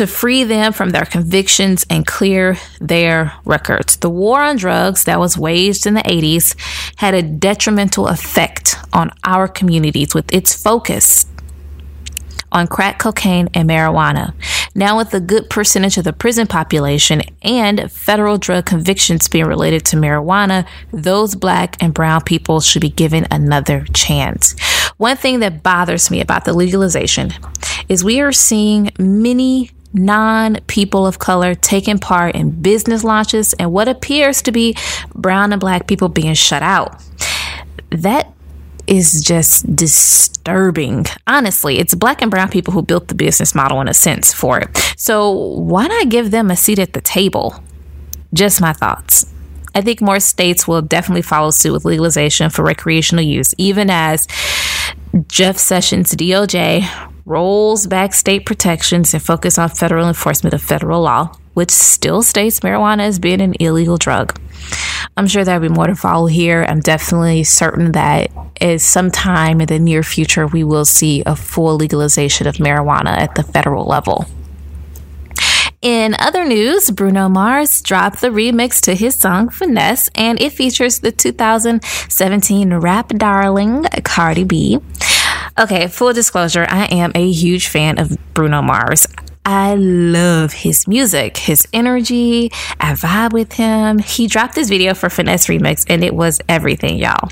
to 0.00 0.06
free 0.06 0.44
them 0.44 0.72
from 0.72 0.90
their 0.90 1.04
convictions 1.04 1.84
and 1.90 2.06
clear 2.06 2.56
their 2.80 3.34
records. 3.44 3.96
The 3.96 4.08
war 4.08 4.40
on 4.40 4.56
drugs 4.56 5.04
that 5.04 5.20
was 5.20 5.36
waged 5.36 5.86
in 5.86 5.92
the 5.92 6.00
80s 6.00 6.56
had 6.96 7.12
a 7.12 7.20
detrimental 7.20 8.08
effect 8.08 8.76
on 8.94 9.10
our 9.24 9.46
communities 9.46 10.14
with 10.14 10.32
its 10.32 10.54
focus 10.54 11.26
on 12.50 12.66
crack 12.66 12.98
cocaine 12.98 13.50
and 13.52 13.68
marijuana. 13.68 14.32
Now, 14.74 14.96
with 14.96 15.12
a 15.12 15.20
good 15.20 15.50
percentage 15.50 15.98
of 15.98 16.04
the 16.04 16.14
prison 16.14 16.46
population 16.46 17.20
and 17.42 17.92
federal 17.92 18.38
drug 18.38 18.64
convictions 18.64 19.28
being 19.28 19.44
related 19.44 19.84
to 19.86 19.96
marijuana, 19.96 20.66
those 20.94 21.34
black 21.34 21.76
and 21.82 21.92
brown 21.92 22.22
people 22.22 22.60
should 22.60 22.80
be 22.80 22.88
given 22.88 23.26
another 23.30 23.84
chance. 23.92 24.58
One 24.96 25.18
thing 25.18 25.40
that 25.40 25.62
bothers 25.62 26.10
me 26.10 26.22
about 26.22 26.46
the 26.46 26.54
legalization 26.54 27.34
is 27.90 28.02
we 28.02 28.22
are 28.22 28.32
seeing 28.32 28.92
many 28.98 29.70
non 29.92 30.56
people 30.66 31.06
of 31.06 31.18
color 31.18 31.54
taking 31.54 31.98
part 31.98 32.34
in 32.34 32.50
business 32.62 33.04
launches 33.04 33.52
and 33.54 33.72
what 33.72 33.88
appears 33.88 34.42
to 34.42 34.52
be 34.52 34.76
brown 35.14 35.52
and 35.52 35.60
black 35.60 35.86
people 35.86 36.08
being 36.08 36.34
shut 36.34 36.62
out. 36.62 37.02
That 37.90 38.32
is 38.86 39.22
just 39.22 39.74
disturbing. 39.74 41.06
Honestly, 41.26 41.78
it's 41.78 41.94
black 41.94 42.22
and 42.22 42.30
brown 42.30 42.48
people 42.48 42.72
who 42.72 42.82
built 42.82 43.08
the 43.08 43.14
business 43.14 43.54
model 43.54 43.80
in 43.80 43.88
a 43.88 43.94
sense 43.94 44.32
for 44.32 44.58
it. 44.58 44.76
So 44.96 45.30
why 45.30 45.86
not 45.86 46.08
give 46.08 46.30
them 46.30 46.50
a 46.50 46.56
seat 46.56 46.78
at 46.78 46.92
the 46.92 47.00
table? 47.00 47.62
Just 48.32 48.60
my 48.60 48.72
thoughts. 48.72 49.32
I 49.74 49.80
think 49.80 50.00
more 50.00 50.18
states 50.18 50.66
will 50.66 50.82
definitely 50.82 51.22
follow 51.22 51.52
suit 51.52 51.72
with 51.72 51.84
legalization 51.84 52.50
for 52.50 52.64
recreational 52.64 53.24
use, 53.24 53.54
even 53.58 53.90
as 53.90 54.26
Jeff 55.28 55.58
Sessions' 55.58 56.14
DOJ 56.14 57.09
rolls 57.24 57.86
back 57.86 58.14
state 58.14 58.46
protections 58.46 59.14
and 59.14 59.22
focus 59.22 59.58
on 59.58 59.68
federal 59.68 60.08
enforcement 60.08 60.54
of 60.54 60.62
federal 60.62 61.02
law, 61.02 61.32
which 61.54 61.70
still 61.70 62.22
states 62.22 62.60
marijuana 62.60 63.02
as 63.02 63.18
being 63.18 63.40
an 63.40 63.54
illegal 63.60 63.96
drug. 63.96 64.38
I'm 65.16 65.26
sure 65.26 65.44
there'll 65.44 65.60
be 65.60 65.68
more 65.68 65.86
to 65.86 65.94
follow 65.94 66.26
here. 66.26 66.64
I'm 66.68 66.80
definitely 66.80 67.44
certain 67.44 67.92
that 67.92 68.30
is 68.60 68.84
sometime 68.84 69.60
in 69.60 69.66
the 69.66 69.78
near 69.78 70.02
future 70.02 70.46
we 70.46 70.64
will 70.64 70.84
see 70.84 71.22
a 71.26 71.34
full 71.36 71.76
legalization 71.76 72.46
of 72.46 72.56
marijuana 72.56 73.16
at 73.16 73.34
the 73.34 73.42
federal 73.42 73.84
level. 73.86 74.26
In 75.82 76.14
other 76.18 76.44
news, 76.44 76.90
Bruno 76.90 77.30
Mars 77.30 77.80
dropped 77.80 78.20
the 78.20 78.28
remix 78.28 78.82
to 78.82 78.94
his 78.94 79.14
song 79.14 79.48
Finesse, 79.48 80.10
and 80.14 80.38
it 80.38 80.52
features 80.52 80.98
the 80.98 81.10
2017 81.10 82.74
rap 82.74 83.08
darling 83.08 83.84
Cardi 84.04 84.44
B. 84.44 84.78
Okay, 85.58 85.88
full 85.88 86.12
disclosure, 86.12 86.66
I 86.68 86.86
am 86.86 87.12
a 87.14 87.30
huge 87.30 87.68
fan 87.68 87.98
of 87.98 88.16
Bruno 88.34 88.62
Mars. 88.62 89.06
I 89.44 89.74
love 89.74 90.52
his 90.52 90.86
music, 90.86 91.36
his 91.36 91.66
energy. 91.72 92.50
I 92.78 92.92
vibe 92.92 93.32
with 93.32 93.54
him. 93.54 93.98
He 93.98 94.26
dropped 94.26 94.54
this 94.54 94.68
video 94.68 94.94
for 94.94 95.08
Finesse 95.08 95.46
Remix 95.46 95.84
and 95.88 96.04
it 96.04 96.14
was 96.14 96.40
everything, 96.48 96.98
y'all. 96.98 97.30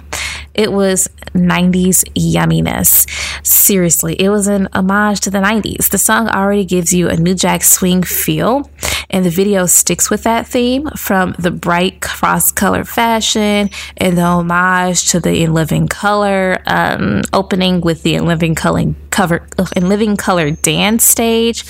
It 0.55 0.73
was 0.73 1.09
90s 1.35 2.05
yumminess. 2.15 3.07
Seriously, 3.47 4.15
it 4.21 4.31
was 4.31 4.49
an 4.49 4.69
homage 4.73 5.21
to 5.21 5.31
the 5.31 5.39
90s. 5.39 5.91
The 5.91 5.99
song 5.99 6.29
already 6.29 6.65
gives 6.65 6.93
you 6.93 7.09
a 7.09 7.17
New 7.17 7.35
Jack 7.35 7.63
Swing 7.63 8.03
feel, 8.03 8.69
and 9.11 9.25
the 9.25 9.31
video 9.31 9.67
sticks 9.67 10.11
with 10.11 10.23
that 10.25 10.47
theme 10.47 10.89
from 10.97 11.35
the 11.39 11.51
bright 11.51 12.01
cross 12.01 12.53
color 12.53 12.85
fashion 12.85 13.71
and 13.97 14.19
the 14.19 14.23
homage 14.23 15.11
to 15.11 15.21
the 15.21 15.43
In 15.43 15.55
Living 15.55 15.89
Color 15.89 16.59
um, 16.67 17.23
opening 17.33 17.81
with 17.81 18.03
the 18.03 18.15
In 18.15 18.27
Living 18.27 18.55
Color 18.55 18.95
cover 19.11 19.45
in 19.75 19.89
living 19.89 20.17
color 20.17 20.53
dance 20.53 21.03
stage 21.03 21.67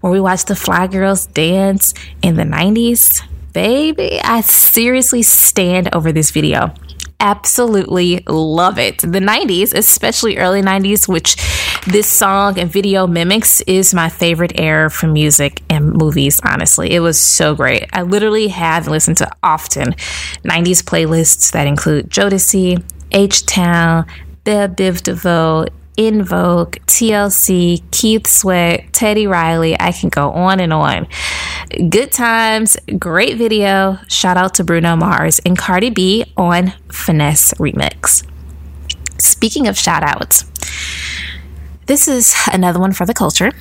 where 0.00 0.12
we 0.12 0.20
watched 0.20 0.48
the 0.48 0.56
fly 0.56 0.86
girls 0.86 1.24
dance 1.26 1.94
in 2.20 2.36
the 2.36 2.42
90s 2.42 3.22
baby 3.54 4.20
i 4.22 4.42
seriously 4.42 5.22
stand 5.22 5.88
over 5.94 6.12
this 6.12 6.30
video 6.30 6.74
absolutely 7.20 8.24
love 8.26 8.78
it. 8.78 8.98
The 8.98 9.20
90s, 9.20 9.74
especially 9.74 10.38
early 10.38 10.62
90s, 10.62 11.06
which 11.06 11.36
this 11.86 12.08
song 12.08 12.58
and 12.58 12.70
video 12.70 13.06
mimics, 13.06 13.60
is 13.62 13.94
my 13.94 14.08
favorite 14.08 14.52
era 14.58 14.90
for 14.90 15.06
music 15.06 15.62
and 15.70 15.92
movies, 15.92 16.40
honestly. 16.44 16.92
It 16.92 17.00
was 17.00 17.20
so 17.20 17.54
great. 17.54 17.88
I 17.92 18.02
literally 18.02 18.48
have 18.48 18.88
listened 18.88 19.18
to 19.18 19.30
often 19.42 19.92
90s 20.44 20.82
playlists 20.82 21.52
that 21.52 21.66
include 21.66 22.10
Jodeci, 22.10 22.82
H 23.12 23.46
Town, 23.46 24.06
Bell 24.44 24.68
Biv 24.68 25.02
DeVoe, 25.02 25.66
En 25.98 26.22
Vogue, 26.22 26.76
TLC, 26.86 27.82
Keith 27.90 28.26
Sweat, 28.26 28.92
Teddy 28.92 29.26
Riley. 29.26 29.78
I 29.78 29.92
can 29.92 30.08
go 30.08 30.30
on 30.30 30.60
and 30.60 30.72
on. 30.72 31.06
Good 31.88 32.12
times, 32.12 32.76
great 32.98 33.36
video. 33.36 33.98
Shout 34.08 34.36
out 34.36 34.54
to 34.54 34.64
Bruno 34.64 34.96
Mars 34.96 35.40
and 35.46 35.56
Cardi 35.58 35.90
B 35.90 36.24
on 36.36 36.72
Finesse 36.90 37.54
Remix. 37.54 38.26
Speaking 39.18 39.68
of 39.68 39.76
shout 39.76 40.02
outs, 40.02 40.44
this 41.86 42.08
is 42.08 42.34
another 42.52 42.80
one 42.80 42.92
for 42.92 43.04
the 43.04 43.14
culture. 43.14 43.52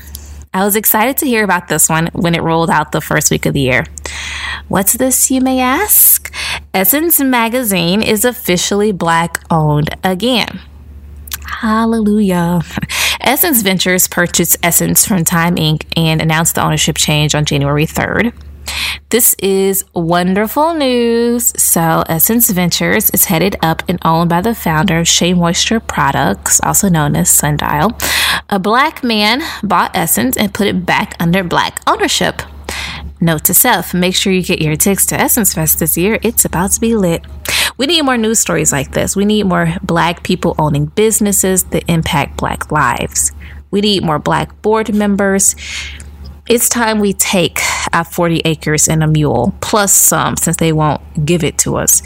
I 0.53 0.65
was 0.65 0.75
excited 0.75 1.17
to 1.17 1.27
hear 1.27 1.43
about 1.43 1.67
this 1.67 1.89
one 1.89 2.09
when 2.13 2.33
it 2.33 2.41
rolled 2.41 2.69
out 2.69 2.91
the 2.91 3.01
first 3.01 3.29
week 3.29 3.45
of 3.45 3.53
the 3.53 3.61
year. 3.61 3.85
What's 4.67 4.93
this, 4.93 5.29
you 5.29 5.41
may 5.41 5.59
ask? 5.59 6.33
Essence 6.73 7.19
Magazine 7.19 8.01
is 8.01 8.25
officially 8.25 8.91
black 8.91 9.43
owned 9.51 9.89
again. 10.03 10.59
Hallelujah. 11.59 12.61
Essence 13.19 13.61
Ventures 13.63 14.07
purchased 14.07 14.55
Essence 14.63 15.05
from 15.05 15.25
Time 15.25 15.57
Inc. 15.57 15.83
and 15.97 16.21
announced 16.21 16.55
the 16.55 16.63
ownership 16.63 16.95
change 16.95 17.35
on 17.35 17.43
January 17.43 17.85
3rd. 17.85 18.31
This 19.09 19.35
is 19.39 19.83
wonderful 19.93 20.73
news. 20.73 21.51
So, 21.61 22.05
Essence 22.07 22.49
Ventures 22.49 23.09
is 23.09 23.25
headed 23.25 23.57
up 23.61 23.83
and 23.89 23.99
owned 24.05 24.29
by 24.29 24.39
the 24.39 24.55
founder 24.55 24.99
of 24.99 25.07
Shea 25.09 25.33
Moisture 25.33 25.81
Products, 25.81 26.61
also 26.63 26.87
known 26.87 27.17
as 27.17 27.29
Sundial. 27.29 27.91
A 28.49 28.57
black 28.57 29.03
man 29.03 29.41
bought 29.61 29.91
Essence 29.93 30.37
and 30.37 30.53
put 30.53 30.67
it 30.67 30.85
back 30.85 31.13
under 31.19 31.43
black 31.43 31.81
ownership. 31.85 32.41
Note 33.19 33.43
to 33.43 33.53
self 33.53 33.93
make 33.93 34.15
sure 34.15 34.31
you 34.31 34.43
get 34.43 34.61
your 34.61 34.77
tickets 34.77 35.05
to 35.07 35.19
Essence 35.19 35.53
Fest 35.53 35.79
this 35.79 35.97
year. 35.97 36.19
It's 36.21 36.45
about 36.45 36.71
to 36.71 36.79
be 36.79 36.95
lit. 36.95 37.25
We 37.79 37.87
need 37.87 38.01
more 38.01 38.17
news 38.17 38.41
stories 38.41 38.73
like 38.73 38.91
this. 38.91 39.15
We 39.15 39.23
need 39.23 39.45
more 39.45 39.73
black 39.81 40.21
people 40.21 40.53
owning 40.59 40.87
businesses 40.87 41.63
that 41.65 41.85
impact 41.87 42.35
black 42.35 42.73
lives. 42.73 43.31
We 43.71 43.79
need 43.79 44.03
more 44.03 44.19
black 44.19 44.61
board 44.61 44.93
members. 44.93 45.55
It's 46.49 46.67
time 46.67 46.99
we 46.99 47.13
take 47.13 47.57
our 47.93 48.03
40 48.03 48.41
acres 48.43 48.89
and 48.89 49.01
a 49.01 49.07
mule, 49.07 49.55
plus 49.61 49.93
some, 49.93 50.35
since 50.35 50.57
they 50.57 50.73
won't 50.73 51.25
give 51.25 51.41
it 51.41 51.57
to 51.59 51.77
us. 51.77 52.01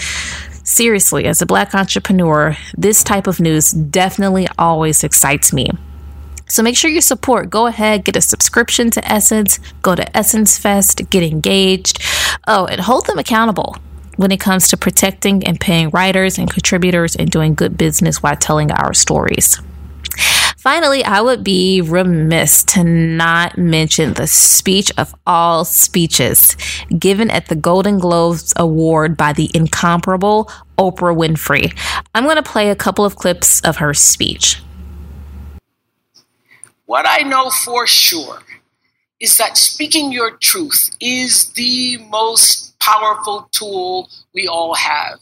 Seriously, 0.63 1.25
as 1.25 1.41
a 1.41 1.47
black 1.47 1.73
entrepreneur, 1.73 2.55
this 2.77 3.03
type 3.03 3.25
of 3.25 3.39
news 3.39 3.71
definitely 3.71 4.47
always 4.59 5.03
excites 5.03 5.51
me. 5.51 5.71
So 6.47 6.61
make 6.61 6.77
sure 6.77 6.91
you 6.91 7.01
support. 7.01 7.49
Go 7.49 7.65
ahead, 7.65 8.05
get 8.05 8.15
a 8.15 8.21
subscription 8.21 8.91
to 8.91 9.11
Essence, 9.11 9.57
go 9.81 9.95
to 9.95 10.15
Essence 10.15 10.55
Fest, 10.55 11.09
get 11.09 11.23
engaged. 11.23 11.99
Oh, 12.45 12.67
and 12.67 12.79
hold 12.79 13.07
them 13.07 13.17
accountable 13.17 13.77
when 14.15 14.31
it 14.31 14.39
comes 14.39 14.67
to 14.69 14.77
protecting 14.77 15.43
and 15.45 15.59
paying 15.59 15.89
writers 15.89 16.37
and 16.37 16.51
contributors 16.51 17.15
and 17.15 17.29
doing 17.29 17.53
good 17.55 17.77
business 17.77 18.21
while 18.21 18.35
telling 18.35 18.71
our 18.71 18.93
stories. 18.93 19.59
Finally, 20.63 21.03
I 21.03 21.19
would 21.19 21.43
be 21.43 21.81
remiss 21.81 22.63
to 22.63 22.85
not 22.85 23.57
mention 23.57 24.13
the 24.13 24.27
speech 24.27 24.93
of 24.97 25.13
all 25.27 25.65
speeches 25.65 26.55
given 26.97 27.29
at 27.29 27.49
the 27.49 27.55
Golden 27.55 27.99
Globes 27.99 28.53
Award 28.55 29.17
by 29.17 29.33
the 29.33 29.51
incomparable 29.53 30.49
Oprah 30.77 31.13
Winfrey. 31.13 31.77
I'm 32.15 32.23
going 32.23 32.37
to 32.37 32.43
play 32.43 32.69
a 32.69 32.77
couple 32.77 33.03
of 33.03 33.17
clips 33.17 33.59
of 33.61 33.75
her 33.77 33.93
speech. 33.93 34.61
What 36.85 37.05
I 37.05 37.23
know 37.23 37.49
for 37.49 37.85
sure 37.85 38.43
is 39.19 39.37
that 39.37 39.57
speaking 39.57 40.13
your 40.13 40.37
truth 40.37 40.91
is 41.01 41.51
the 41.53 41.97
most 42.09 42.72
powerful 42.83 43.47
tool 43.51 44.09
we 44.33 44.47
all 44.47 44.73
have. 44.73 45.19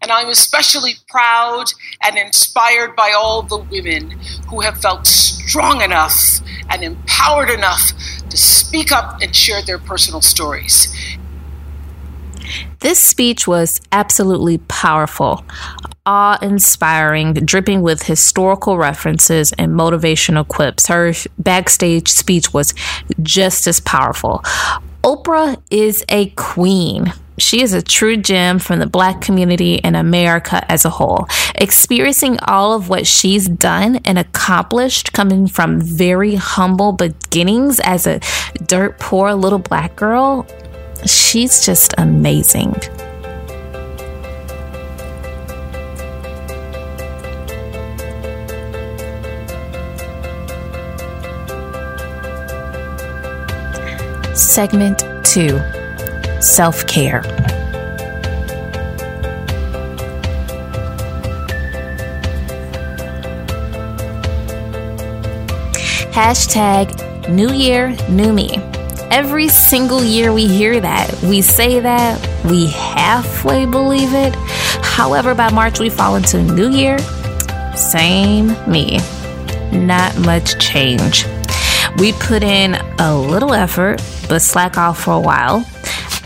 And 0.00 0.10
I'm 0.10 0.28
especially 0.28 0.94
proud 1.08 1.66
and 2.02 2.16
inspired 2.16 2.96
by 2.96 3.12
all 3.16 3.42
the 3.42 3.58
women 3.58 4.18
who 4.48 4.60
have 4.60 4.80
felt 4.80 5.06
strong 5.06 5.82
enough 5.82 6.40
and 6.70 6.82
empowered 6.82 7.50
enough 7.50 7.82
to 8.30 8.36
speak 8.36 8.90
up 8.90 9.20
and 9.20 9.36
share 9.36 9.62
their 9.62 9.78
personal 9.78 10.22
stories. 10.22 10.88
This 12.80 13.02
speech 13.02 13.46
was 13.46 13.80
absolutely 13.92 14.58
powerful, 14.58 15.44
awe 16.04 16.38
inspiring, 16.42 17.32
dripping 17.34 17.82
with 17.82 18.02
historical 18.02 18.76
references 18.76 19.52
and 19.52 19.72
motivational 19.72 20.46
quips. 20.46 20.88
Her 20.88 21.12
backstage 21.38 22.08
speech 22.08 22.52
was 22.52 22.74
just 23.22 23.66
as 23.66 23.80
powerful. 23.80 24.42
Oprah 25.04 25.60
is 25.70 26.02
a 26.08 26.30
queen. 26.30 27.12
She 27.36 27.60
is 27.60 27.74
a 27.74 27.82
true 27.82 28.16
gem 28.16 28.58
from 28.58 28.78
the 28.78 28.86
black 28.86 29.20
community 29.20 29.84
and 29.84 29.96
America 29.96 30.64
as 30.72 30.86
a 30.86 30.90
whole. 30.90 31.28
Experiencing 31.56 32.38
all 32.40 32.72
of 32.72 32.88
what 32.88 33.06
she's 33.06 33.46
done 33.46 34.00
and 34.06 34.18
accomplished 34.18 35.12
coming 35.12 35.46
from 35.46 35.78
very 35.78 36.36
humble 36.36 36.92
beginnings 36.92 37.80
as 37.80 38.06
a 38.06 38.18
dirt 38.66 38.98
poor 38.98 39.34
little 39.34 39.58
black 39.58 39.94
girl, 39.94 40.46
she's 41.04 41.66
just 41.66 41.92
amazing. 41.98 42.74
Segment 54.34 55.04
2 55.24 55.60
Self 56.40 56.86
Care. 56.88 57.22
Hashtag 66.10 67.28
New 67.28 67.52
Year, 67.52 67.96
New 68.08 68.32
Me. 68.32 68.50
Every 69.12 69.46
single 69.46 70.02
year 70.02 70.32
we 70.32 70.48
hear 70.48 70.80
that. 70.80 71.12
We 71.22 71.40
say 71.40 71.78
that. 71.78 72.20
We 72.44 72.66
halfway 72.70 73.66
believe 73.66 74.14
it. 74.14 74.34
However, 74.82 75.36
by 75.36 75.50
March 75.52 75.78
we 75.78 75.90
fall 75.90 76.16
into 76.16 76.42
New 76.42 76.70
Year. 76.70 76.98
Same 77.76 78.48
me. 78.68 78.98
Not 79.70 80.18
much 80.18 80.58
change. 80.58 81.24
We 81.98 82.12
put 82.12 82.42
in 82.42 82.74
a 82.98 83.16
little 83.16 83.54
effort, 83.54 84.02
but 84.28 84.40
slack 84.40 84.76
off 84.76 85.00
for 85.04 85.12
a 85.12 85.20
while. 85.20 85.64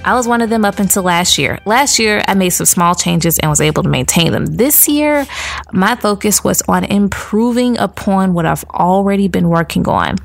I 0.03 0.15
was 0.15 0.27
one 0.27 0.41
of 0.41 0.49
them 0.49 0.65
up 0.65 0.79
until 0.79 1.03
last 1.03 1.37
year. 1.37 1.59
Last 1.67 1.99
year, 1.99 2.23
I 2.27 2.33
made 2.33 2.51
some 2.51 2.65
small 2.65 2.95
changes 2.95 3.39
and 3.39 3.51
was 3.51 3.61
able 3.61 3.83
to 3.83 3.89
maintain 3.91 4.33
them. 4.33 4.47
This 4.47 4.89
year, 4.89 5.27
my 5.71 5.95
focus 5.97 6.43
was 6.43 6.63
on 6.69 6.85
improving 6.85 7.77
upon 7.77 8.33
what 8.33 8.47
I've 8.47 8.65
already 8.65 9.29
been 9.29 9.51
working 9.51 9.87
on. 9.87 10.17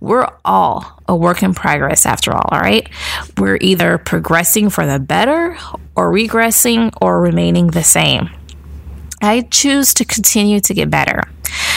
We're 0.00 0.26
all 0.44 1.02
a 1.06 1.14
work 1.14 1.42
in 1.42 1.52
progress 1.52 2.06
after 2.06 2.32
all, 2.32 2.48
all 2.50 2.60
right? 2.60 2.88
We're 3.36 3.58
either 3.60 3.98
progressing 3.98 4.70
for 4.70 4.86
the 4.86 4.98
better 4.98 5.58
or 5.96 6.10
regressing 6.10 6.96
or 7.02 7.20
remaining 7.20 7.66
the 7.66 7.84
same. 7.84 8.30
I 9.20 9.42
choose 9.42 9.92
to 9.94 10.06
continue 10.06 10.60
to 10.60 10.72
get 10.72 10.88
better. 10.88 11.24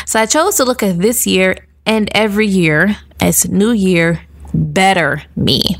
So 0.06 0.19
I 0.19 0.26
chose 0.28 0.56
to 0.56 0.63
look 0.63 0.82
at 0.82 1.00
this 1.00 1.28
year 1.28 1.58
and 1.91 2.10
every 2.13 2.47
year 2.47 2.95
as 3.19 3.49
New 3.49 3.71
Year, 3.71 4.21
better 4.54 5.23
me. 5.36 5.75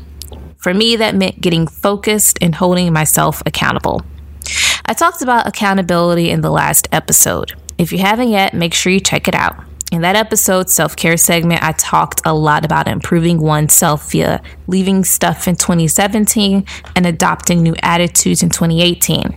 For 0.58 0.74
me, 0.74 0.94
that 0.96 1.14
meant 1.14 1.40
getting 1.40 1.66
focused 1.66 2.38
and 2.42 2.54
holding 2.54 2.92
myself 2.92 3.42
accountable. 3.46 4.02
I 4.84 4.92
talked 4.92 5.22
about 5.22 5.46
accountability 5.46 6.28
in 6.28 6.42
the 6.42 6.50
last 6.50 6.86
episode. 6.92 7.54
If 7.78 7.92
you 7.92 7.98
haven't 7.98 8.28
yet, 8.28 8.52
make 8.52 8.74
sure 8.74 8.92
you 8.92 9.00
check 9.00 9.26
it 9.26 9.34
out. 9.34 9.56
In 9.90 10.02
that 10.02 10.14
episode, 10.14 10.68
self 10.68 10.96
care 10.96 11.16
segment, 11.16 11.62
I 11.62 11.72
talked 11.72 12.20
a 12.26 12.34
lot 12.34 12.66
about 12.66 12.88
improving 12.88 13.40
oneself 13.40 14.12
via 14.12 14.42
leaving 14.66 15.04
stuff 15.04 15.48
in 15.48 15.56
2017 15.56 16.66
and 16.94 17.06
adopting 17.06 17.62
new 17.62 17.74
attitudes 17.82 18.42
in 18.42 18.50
2018. 18.50 19.34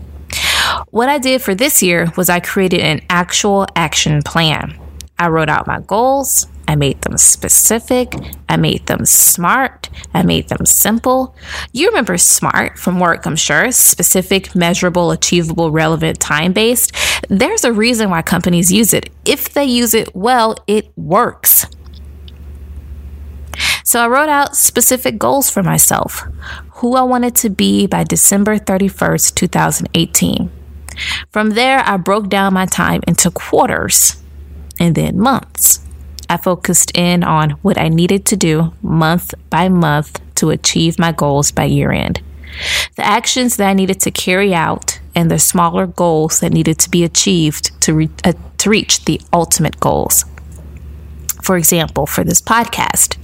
What 0.89 1.07
I 1.07 1.19
did 1.19 1.41
for 1.41 1.55
this 1.55 1.81
year 1.81 2.11
was 2.17 2.27
I 2.27 2.41
created 2.41 2.81
an 2.81 2.99
actual 3.09 3.65
action 3.77 4.21
plan. 4.23 4.77
I 5.17 5.29
wrote 5.29 5.47
out 5.47 5.67
my 5.67 5.79
goals, 5.79 6.47
I 6.67 6.75
made 6.75 7.01
them 7.01 7.17
specific. 7.17 8.13
I 8.49 8.57
made 8.57 8.85
them 8.87 9.05
smart. 9.05 9.89
I 10.13 10.23
made 10.23 10.49
them 10.49 10.65
simple. 10.65 11.35
You 11.71 11.87
remember 11.87 12.17
SMART 12.17 12.79
from 12.79 12.99
work, 12.99 13.25
I'm 13.25 13.35
sure. 13.35 13.71
Specific, 13.71 14.55
measurable, 14.55 15.11
achievable, 15.11 15.71
relevant, 15.71 16.19
time 16.19 16.53
based. 16.53 16.91
There's 17.29 17.63
a 17.63 17.73
reason 17.73 18.09
why 18.09 18.21
companies 18.21 18.71
use 18.71 18.93
it. 18.93 19.09
If 19.25 19.53
they 19.53 19.65
use 19.65 19.93
it 19.93 20.15
well, 20.15 20.57
it 20.67 20.91
works. 20.97 21.67
So 23.83 23.99
I 23.99 24.07
wrote 24.07 24.29
out 24.29 24.55
specific 24.55 25.19
goals 25.19 25.49
for 25.49 25.61
myself 25.61 26.27
who 26.75 26.95
I 26.95 27.03
wanted 27.03 27.35
to 27.35 27.49
be 27.49 27.87
by 27.87 28.03
December 28.03 28.57
31st, 28.57 29.35
2018. 29.35 30.51
From 31.29 31.51
there, 31.51 31.83
I 31.85 31.97
broke 31.97 32.29
down 32.29 32.53
my 32.53 32.65
time 32.65 33.01
into 33.07 33.31
quarters 33.31 34.21
and 34.79 34.95
then 34.95 35.19
months. 35.19 35.84
I 36.29 36.37
focused 36.37 36.97
in 36.97 37.23
on 37.23 37.51
what 37.61 37.79
I 37.79 37.89
needed 37.89 38.25
to 38.27 38.37
do 38.37 38.73
month 38.81 39.33
by 39.49 39.69
month 39.69 40.19
to 40.35 40.49
achieve 40.49 40.99
my 40.99 41.11
goals 41.11 41.51
by 41.51 41.65
year 41.65 41.91
end. 41.91 42.21
The 42.95 43.05
actions 43.05 43.57
that 43.57 43.69
I 43.69 43.73
needed 43.73 43.99
to 44.01 44.11
carry 44.11 44.53
out 44.53 44.99
and 45.13 45.29
the 45.29 45.39
smaller 45.39 45.87
goals 45.87 46.39
that 46.39 46.53
needed 46.53 46.79
to 46.79 46.89
be 46.89 47.03
achieved 47.03 47.79
to, 47.81 47.93
re- 47.93 48.09
uh, 48.23 48.33
to 48.59 48.69
reach 48.69 49.05
the 49.05 49.21
ultimate 49.33 49.79
goals. 49.79 50.25
For 51.41 51.57
example, 51.57 52.07
for 52.07 52.23
this 52.23 52.41
podcast, 52.41 53.17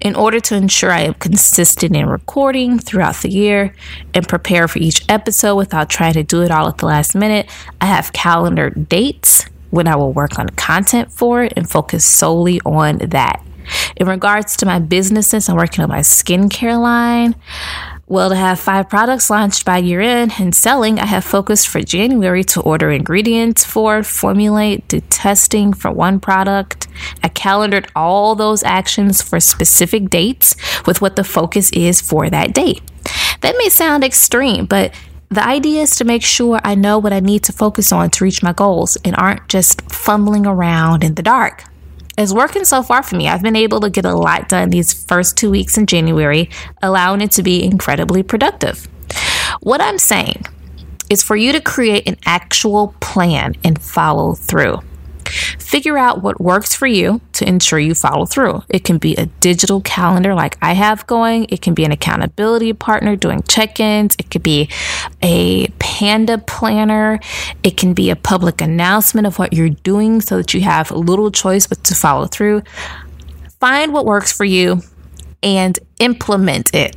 in 0.00 0.16
order 0.16 0.40
to 0.40 0.56
ensure 0.56 0.90
I 0.90 1.02
am 1.02 1.14
consistent 1.14 1.94
in 1.94 2.08
recording 2.08 2.78
throughout 2.78 3.16
the 3.16 3.30
year 3.30 3.74
and 4.14 4.26
prepare 4.26 4.66
for 4.66 4.80
each 4.80 5.04
episode 5.08 5.56
without 5.56 5.88
trying 5.88 6.14
to 6.14 6.24
do 6.24 6.42
it 6.42 6.50
all 6.50 6.68
at 6.68 6.78
the 6.78 6.86
last 6.86 7.14
minute, 7.14 7.48
I 7.80 7.86
have 7.86 8.12
calendar 8.12 8.70
dates 8.70 9.46
when 9.70 9.88
I 9.88 9.96
will 9.96 10.12
work 10.12 10.38
on 10.38 10.48
content 10.50 11.12
for 11.12 11.42
it 11.42 11.52
and 11.56 11.68
focus 11.68 12.04
solely 12.04 12.60
on 12.64 12.98
that. 12.98 13.44
In 13.96 14.06
regards 14.06 14.56
to 14.58 14.66
my 14.66 14.78
businesses, 14.78 15.48
I'm 15.48 15.56
working 15.56 15.82
on 15.82 15.90
my 15.90 16.00
skincare 16.00 16.80
line. 16.80 17.34
Well, 18.06 18.30
to 18.30 18.36
have 18.36 18.58
five 18.58 18.88
products 18.88 19.28
launched 19.28 19.66
by 19.66 19.78
year 19.78 20.00
end 20.00 20.32
and 20.38 20.54
selling, 20.54 20.98
I 20.98 21.04
have 21.04 21.24
focused 21.24 21.68
for 21.68 21.82
January 21.82 22.42
to 22.44 22.62
order 22.62 22.90
ingredients 22.90 23.64
for, 23.64 24.02
formulate, 24.02 24.88
do 24.88 25.00
testing 25.10 25.74
for 25.74 25.92
one 25.92 26.18
product. 26.18 26.88
I 27.22 27.28
calendared 27.28 27.92
all 27.94 28.34
those 28.34 28.62
actions 28.62 29.20
for 29.20 29.40
specific 29.40 30.08
dates 30.08 30.56
with 30.86 31.02
what 31.02 31.16
the 31.16 31.24
focus 31.24 31.70
is 31.72 32.00
for 32.00 32.30
that 32.30 32.54
date. 32.54 32.80
That 33.42 33.56
may 33.58 33.68
sound 33.68 34.04
extreme, 34.04 34.64
but 34.64 34.94
the 35.30 35.46
idea 35.46 35.82
is 35.82 35.96
to 35.96 36.04
make 36.04 36.22
sure 36.22 36.58
I 36.64 36.74
know 36.74 36.98
what 36.98 37.12
I 37.12 37.20
need 37.20 37.44
to 37.44 37.52
focus 37.52 37.92
on 37.92 38.10
to 38.10 38.24
reach 38.24 38.42
my 38.42 38.52
goals 38.52 38.96
and 39.04 39.14
aren't 39.16 39.46
just 39.48 39.82
fumbling 39.90 40.46
around 40.46 41.04
in 41.04 41.14
the 41.14 41.22
dark. 41.22 41.64
It's 42.16 42.32
working 42.32 42.64
so 42.64 42.82
far 42.82 43.02
for 43.02 43.16
me. 43.16 43.28
I've 43.28 43.42
been 43.42 43.54
able 43.54 43.80
to 43.80 43.90
get 43.90 44.04
a 44.04 44.14
lot 44.14 44.48
done 44.48 44.70
these 44.70 44.92
first 44.92 45.36
two 45.36 45.50
weeks 45.50 45.76
in 45.76 45.86
January, 45.86 46.50
allowing 46.82 47.20
it 47.20 47.30
to 47.32 47.42
be 47.42 47.62
incredibly 47.62 48.22
productive. 48.22 48.88
What 49.60 49.80
I'm 49.80 49.98
saying 49.98 50.46
is 51.10 51.22
for 51.22 51.36
you 51.36 51.52
to 51.52 51.60
create 51.60 52.08
an 52.08 52.16
actual 52.24 52.94
plan 53.00 53.54
and 53.62 53.80
follow 53.80 54.34
through. 54.34 54.80
Figure 55.28 55.98
out 55.98 56.22
what 56.22 56.40
works 56.40 56.74
for 56.74 56.86
you 56.86 57.20
to 57.32 57.48
ensure 57.48 57.78
you 57.78 57.94
follow 57.94 58.26
through. 58.26 58.62
It 58.68 58.84
can 58.84 58.98
be 58.98 59.14
a 59.16 59.26
digital 59.26 59.80
calendar 59.80 60.34
like 60.34 60.56
I 60.62 60.72
have 60.74 61.06
going, 61.06 61.46
it 61.50 61.62
can 61.62 61.74
be 61.74 61.84
an 61.84 61.92
accountability 61.92 62.72
partner 62.72 63.16
doing 63.16 63.42
check 63.42 63.80
ins, 63.80 64.14
it 64.18 64.30
could 64.30 64.42
be 64.42 64.68
a 65.22 65.68
panda 65.78 66.38
planner, 66.38 67.20
it 67.62 67.76
can 67.76 67.94
be 67.94 68.10
a 68.10 68.16
public 68.16 68.60
announcement 68.60 69.26
of 69.26 69.38
what 69.38 69.52
you're 69.52 69.68
doing 69.68 70.20
so 70.20 70.38
that 70.38 70.54
you 70.54 70.60
have 70.60 70.90
little 70.90 71.30
choice 71.30 71.66
but 71.66 71.82
to 71.84 71.94
follow 71.94 72.26
through. 72.26 72.62
Find 73.60 73.92
what 73.92 74.06
works 74.06 74.32
for 74.32 74.44
you 74.44 74.82
and 75.42 75.78
implement 75.98 76.74
it. 76.74 76.96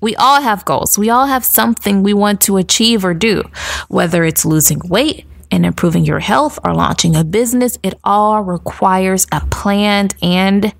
We 0.00 0.14
all 0.16 0.40
have 0.40 0.64
goals. 0.64 0.96
We 0.96 1.10
all 1.10 1.26
have 1.26 1.44
something 1.44 2.02
we 2.02 2.14
want 2.14 2.40
to 2.42 2.56
achieve 2.56 3.04
or 3.04 3.14
do, 3.14 3.42
whether 3.88 4.24
it's 4.24 4.44
losing 4.44 4.80
weight, 4.84 5.26
and 5.50 5.64
improving 5.64 6.04
your 6.04 6.20
health 6.20 6.58
or 6.64 6.74
launching 6.74 7.16
a 7.16 7.24
business, 7.24 7.78
it 7.82 7.94
all 8.04 8.42
requires 8.42 9.26
a 9.32 9.40
plan 9.46 10.08
and 10.22 10.72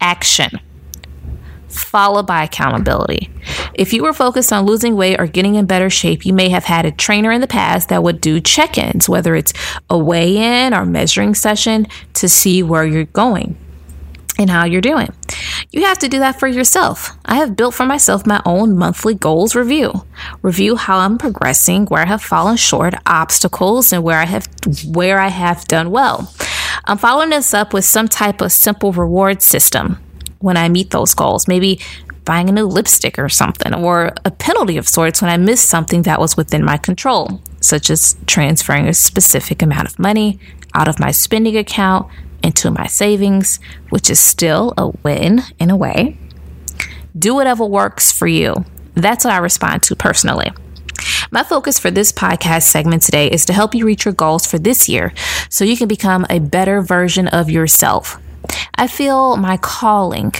action 0.00 0.60
followed 1.68 2.26
by 2.26 2.44
accountability. 2.44 3.28
If 3.74 3.92
you 3.92 4.04
were 4.04 4.12
focused 4.12 4.52
on 4.52 4.64
losing 4.64 4.94
weight 4.94 5.18
or 5.18 5.26
getting 5.26 5.56
in 5.56 5.66
better 5.66 5.90
shape, 5.90 6.24
you 6.24 6.32
may 6.32 6.48
have 6.48 6.64
had 6.64 6.86
a 6.86 6.92
trainer 6.92 7.32
in 7.32 7.40
the 7.40 7.48
past 7.48 7.88
that 7.88 8.02
would 8.02 8.20
do 8.20 8.40
check 8.40 8.78
ins, 8.78 9.08
whether 9.08 9.34
it's 9.34 9.52
a 9.90 9.98
weigh 9.98 10.36
in 10.36 10.72
or 10.72 10.86
measuring 10.86 11.34
session 11.34 11.88
to 12.14 12.28
see 12.28 12.62
where 12.62 12.84
you're 12.84 13.04
going 13.04 13.58
and 14.38 14.50
how 14.50 14.64
you're 14.64 14.80
doing. 14.80 15.08
You 15.70 15.82
have 15.82 15.98
to 15.98 16.08
do 16.08 16.18
that 16.20 16.38
for 16.38 16.46
yourself. 16.46 17.16
I 17.24 17.36
have 17.36 17.56
built 17.56 17.74
for 17.74 17.86
myself 17.86 18.26
my 18.26 18.40
own 18.44 18.76
monthly 18.76 19.14
goals 19.14 19.54
review. 19.54 20.04
Review 20.42 20.76
how 20.76 20.98
I'm 20.98 21.18
progressing, 21.18 21.86
where 21.86 22.02
I 22.02 22.06
have 22.06 22.22
fallen 22.22 22.56
short, 22.56 22.94
obstacles, 23.06 23.92
and 23.92 24.02
where 24.02 24.18
I 24.18 24.24
have 24.24 24.48
where 24.86 25.18
I 25.18 25.28
have 25.28 25.64
done 25.66 25.90
well. 25.90 26.32
I'm 26.84 26.98
following 26.98 27.30
this 27.30 27.54
up 27.54 27.72
with 27.72 27.84
some 27.84 28.08
type 28.08 28.40
of 28.40 28.52
simple 28.52 28.92
reward 28.92 29.42
system 29.42 29.98
when 30.40 30.56
I 30.56 30.68
meet 30.68 30.90
those 30.90 31.14
goals. 31.14 31.48
Maybe 31.48 31.80
buying 32.24 32.48
a 32.48 32.52
new 32.52 32.66
lipstick 32.66 33.18
or 33.18 33.28
something, 33.28 33.74
or 33.74 34.12
a 34.24 34.30
penalty 34.30 34.76
of 34.78 34.88
sorts 34.88 35.20
when 35.20 35.30
I 35.30 35.36
miss 35.36 35.60
something 35.60 36.02
that 36.02 36.20
was 36.20 36.36
within 36.36 36.64
my 36.64 36.76
control, 36.76 37.40
such 37.60 37.90
as 37.90 38.16
transferring 38.26 38.88
a 38.88 38.94
specific 38.94 39.62
amount 39.62 39.88
of 39.88 39.98
money 39.98 40.38
out 40.74 40.88
of 40.88 40.98
my 40.98 41.10
spending 41.10 41.56
account 41.56 42.10
into 42.44 42.70
my 42.70 42.86
savings, 42.86 43.58
which 43.90 44.08
is 44.10 44.20
still 44.20 44.72
a 44.78 44.88
win 45.02 45.40
in 45.58 45.70
a 45.70 45.76
way. 45.76 46.18
Do 47.18 47.34
whatever 47.34 47.64
works 47.64 48.12
for 48.12 48.26
you. 48.26 48.64
That's 48.94 49.24
what 49.24 49.34
I 49.34 49.38
respond 49.38 49.82
to 49.84 49.96
personally. 49.96 50.52
My 51.30 51.42
focus 51.42 51.78
for 51.78 51.90
this 51.90 52.12
podcast 52.12 52.62
segment 52.62 53.02
today 53.02 53.28
is 53.28 53.44
to 53.46 53.52
help 53.52 53.74
you 53.74 53.84
reach 53.84 54.04
your 54.04 54.14
goals 54.14 54.46
for 54.46 54.58
this 54.58 54.88
year 54.88 55.12
so 55.48 55.64
you 55.64 55.76
can 55.76 55.88
become 55.88 56.26
a 56.30 56.38
better 56.38 56.80
version 56.80 57.26
of 57.28 57.50
yourself. 57.50 58.20
I 58.76 58.86
feel 58.86 59.36
my 59.36 59.56
calling 59.56 60.32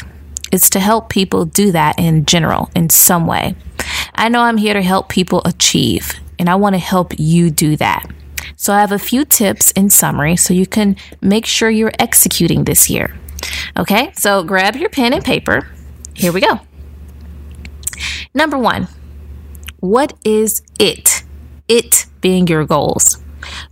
is 0.53 0.71
to 0.71 0.81
help 0.81 1.09
people 1.09 1.47
do 1.47 1.73
that 1.73 1.99
in 1.99 2.27
general, 2.27 2.71
in 2.77 2.91
some 2.91 3.27
way. 3.27 3.57
I 4.15 4.29
know 4.29 4.43
I'm 4.43 4.57
here 4.57 4.75
to 4.75 4.83
help 4.83 5.09
people 5.09 5.43
achieve, 5.45 6.13
and 6.39 6.49
I 6.49 6.55
want 6.55 6.75
to 6.75 6.79
help 6.79 7.15
you 7.19 7.51
do 7.51 7.77
that. 7.77 8.09
So 8.57 8.73
I 8.73 8.81
have 8.81 8.93
a 8.93 8.99
few 8.99 9.25
tips 9.25 9.71
in 9.73 9.91
summary 9.91 10.37
so 10.37 10.55
you 10.55 10.67
can 10.67 10.97
make 11.21 11.47
sure 11.47 11.71
you're 11.71 11.93
executing 11.99 12.65
this 12.65 12.89
year. 12.91 13.17
Okay, 13.77 14.13
so 14.15 14.43
grab 14.43 14.77
your 14.77 14.89
pen 14.89 15.13
and 15.13 15.25
paper. 15.25 15.69
Here 16.15 16.33
we 16.33 16.41
go. 16.41 16.61
Number 18.33 18.59
one, 18.59 18.89
what 19.81 20.15
is 20.25 20.63
it? 20.79 21.25
It 21.69 22.07
being 22.21 22.47
your 22.47 22.65
goals. 22.65 23.23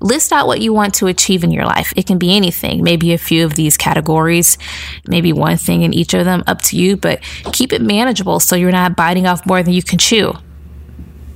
List 0.01 0.33
out 0.33 0.47
what 0.47 0.61
you 0.61 0.73
want 0.73 0.95
to 0.95 1.07
achieve 1.07 1.45
in 1.45 1.51
your 1.51 1.65
life. 1.65 1.93
It 1.97 2.07
can 2.07 2.19
be 2.19 2.37
anything, 2.37 2.83
maybe 2.83 3.13
a 3.13 3.19
few 3.19 3.45
of 3.45 3.55
these 3.55 3.77
categories, 3.77 4.59
maybe 5.07 5.33
one 5.33 5.57
thing 5.57 5.83
in 5.83 5.95
each 5.95 6.15
of 6.15 6.25
them, 6.25 6.45
up 6.47 6.61
to 6.63 6.77
you, 6.77 6.97
but 6.97 7.23
keep 7.53 7.73
it 7.73 7.81
manageable 7.81 8.41
so 8.41 8.57
you're 8.57 8.71
not 8.71 8.97
biting 8.97 9.27
off 9.27 9.47
more 9.47 9.63
than 9.63 9.73
you 9.73 9.83
can 9.83 9.99
chew. 9.99 10.35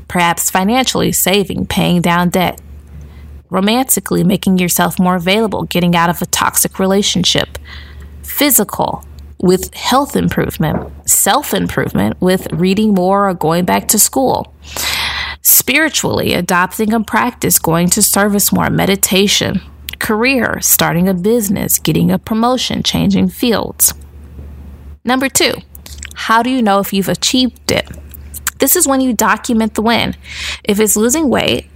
Perhaps 0.09 0.51
financially, 0.51 1.12
saving, 1.12 1.66
paying 1.66 2.03
down 2.03 2.29
debt, 2.29 2.61
romantically, 3.50 4.24
making 4.24 4.59
yourself 4.59 4.98
more 4.98 5.16
available, 5.16 5.64
getting 5.64 5.94
out 5.94 6.11
of 6.11 6.20
a 6.22 6.26
toxic 6.26 6.78
relationship, 6.78 7.59
physical, 8.22 9.04
with 9.38 9.72
health 9.74 10.16
improvement, 10.16 10.90
self 11.09 11.52
improvement, 11.52 12.20
with 12.20 12.50
reading 12.52 12.94
more 12.94 13.28
or 13.28 13.35
going 13.35 13.64
back 13.64 13.88
to 13.88 13.98
school, 13.98 14.54
spiritually, 15.42 16.32
adopting 16.32 16.92
a 16.92 17.02
practice, 17.02 17.59
going 17.59 17.88
to 17.88 18.02
service 18.02 18.52
more, 18.52 18.70
meditation, 18.70 19.61
career, 19.98 20.61
starting 20.61 21.09
a 21.09 21.14
business, 21.14 21.78
getting 21.78 22.11
a 22.11 22.18
promotion, 22.18 22.82
changing 22.82 23.28
fields. 23.28 23.94
Number 25.04 25.28
two, 25.28 25.54
how 26.14 26.42
do 26.42 26.50
you 26.50 26.62
know 26.62 26.80
if 26.80 26.92
you've 26.92 27.09
achieved 27.09 27.70
it? 27.70 27.88
This 28.59 28.74
is 28.74 28.87
when 28.88 29.00
you 29.00 29.12
document 29.12 29.74
the 29.74 29.82
win. 29.82 30.16
If 30.64 30.80
it's 30.80 30.96
losing 30.96 31.28
weight, 31.28 31.68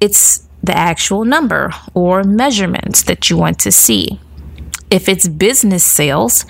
it's 0.00 0.48
the 0.62 0.76
actual 0.76 1.24
number 1.24 1.70
or 1.94 2.22
measurements 2.22 3.02
that 3.04 3.28
you 3.28 3.36
want 3.36 3.58
to 3.60 3.72
see. 3.72 4.20
If 4.90 5.08
it's 5.08 5.26
business 5.26 5.84
sales, 5.84 6.44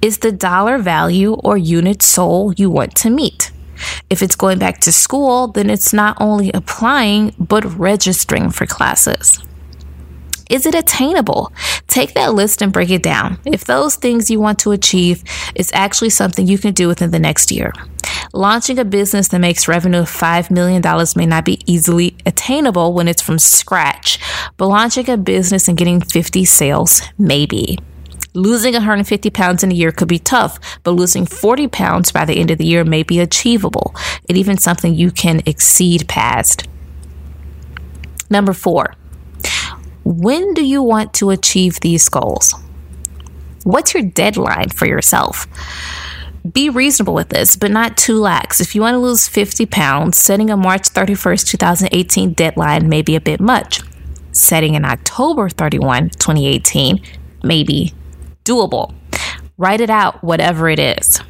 is 0.00 0.18
the 0.18 0.32
dollar 0.32 0.78
value 0.78 1.34
or 1.34 1.56
unit 1.56 2.02
sold 2.02 2.58
you 2.58 2.70
want 2.70 2.94
to 2.96 3.10
meet. 3.10 3.50
If 4.08 4.22
it's 4.22 4.36
going 4.36 4.58
back 4.58 4.80
to 4.80 4.92
school, 4.92 5.48
then 5.48 5.70
it's 5.70 5.92
not 5.92 6.16
only 6.20 6.50
applying, 6.52 7.34
but 7.38 7.64
registering 7.78 8.50
for 8.50 8.66
classes. 8.66 9.42
Is 10.48 10.66
it 10.66 10.74
attainable? 10.74 11.52
Take 11.88 12.14
that 12.14 12.34
list 12.34 12.62
and 12.62 12.72
break 12.72 12.90
it 12.90 13.02
down. 13.02 13.38
If 13.44 13.64
those 13.64 13.96
things 13.96 14.30
you 14.30 14.40
want 14.40 14.58
to 14.60 14.72
achieve 14.72 15.22
is 15.54 15.70
actually 15.74 16.10
something 16.10 16.46
you 16.46 16.58
can 16.58 16.74
do 16.74 16.88
within 16.88 17.10
the 17.10 17.18
next 17.18 17.50
year. 17.50 17.72
Launching 18.32 18.78
a 18.78 18.84
business 18.84 19.28
that 19.28 19.40
makes 19.40 19.68
revenue 19.68 20.00
of 20.00 20.10
$5 20.10 20.50
million 20.50 20.82
may 21.16 21.26
not 21.26 21.44
be 21.44 21.60
easily 21.66 22.16
attainable 22.26 22.92
when 22.92 23.08
it's 23.08 23.22
from 23.22 23.38
scratch, 23.38 24.18
but 24.56 24.66
launching 24.66 25.08
a 25.08 25.16
business 25.16 25.68
and 25.68 25.78
getting 25.78 26.00
50 26.00 26.44
sales, 26.44 27.02
maybe. 27.18 27.78
Losing 28.34 28.74
150 28.74 29.30
pounds 29.30 29.64
in 29.64 29.72
a 29.72 29.74
year 29.74 29.90
could 29.90 30.08
be 30.08 30.18
tough, 30.18 30.58
but 30.82 30.92
losing 30.92 31.26
40 31.26 31.68
pounds 31.68 32.12
by 32.12 32.24
the 32.24 32.38
end 32.38 32.50
of 32.50 32.58
the 32.58 32.66
year 32.66 32.84
may 32.84 33.02
be 33.02 33.18
achievable 33.18 33.94
and 34.28 34.36
even 34.36 34.58
something 34.58 34.94
you 34.94 35.10
can 35.10 35.40
exceed 35.46 36.06
past. 36.08 36.68
Number 38.30 38.52
four, 38.52 38.94
when 40.08 40.54
do 40.54 40.64
you 40.64 40.82
want 40.82 41.12
to 41.12 41.28
achieve 41.28 41.80
these 41.80 42.08
goals? 42.08 42.54
What's 43.64 43.92
your 43.92 44.04
deadline 44.04 44.70
for 44.70 44.86
yourself? 44.86 45.46
Be 46.50 46.70
reasonable 46.70 47.12
with 47.12 47.28
this, 47.28 47.56
but 47.56 47.70
not 47.70 47.98
too 47.98 48.18
lax. 48.18 48.58
If 48.58 48.74
you 48.74 48.80
want 48.80 48.94
to 48.94 48.98
lose 48.98 49.28
50 49.28 49.66
pounds, 49.66 50.16
setting 50.16 50.48
a 50.48 50.56
March 50.56 50.88
31st, 50.94 51.46
2018 51.48 52.32
deadline 52.32 52.88
may 52.88 53.02
be 53.02 53.16
a 53.16 53.20
bit 53.20 53.38
much. 53.38 53.82
Setting 54.32 54.76
an 54.76 54.86
October 54.86 55.50
31, 55.50 56.08
2018 56.10 57.02
may 57.42 57.62
be 57.62 57.92
doable. 58.46 58.94
Write 59.58 59.82
it 59.82 59.90
out, 59.90 60.24
whatever 60.24 60.70
it 60.70 60.78
is. 60.78 61.20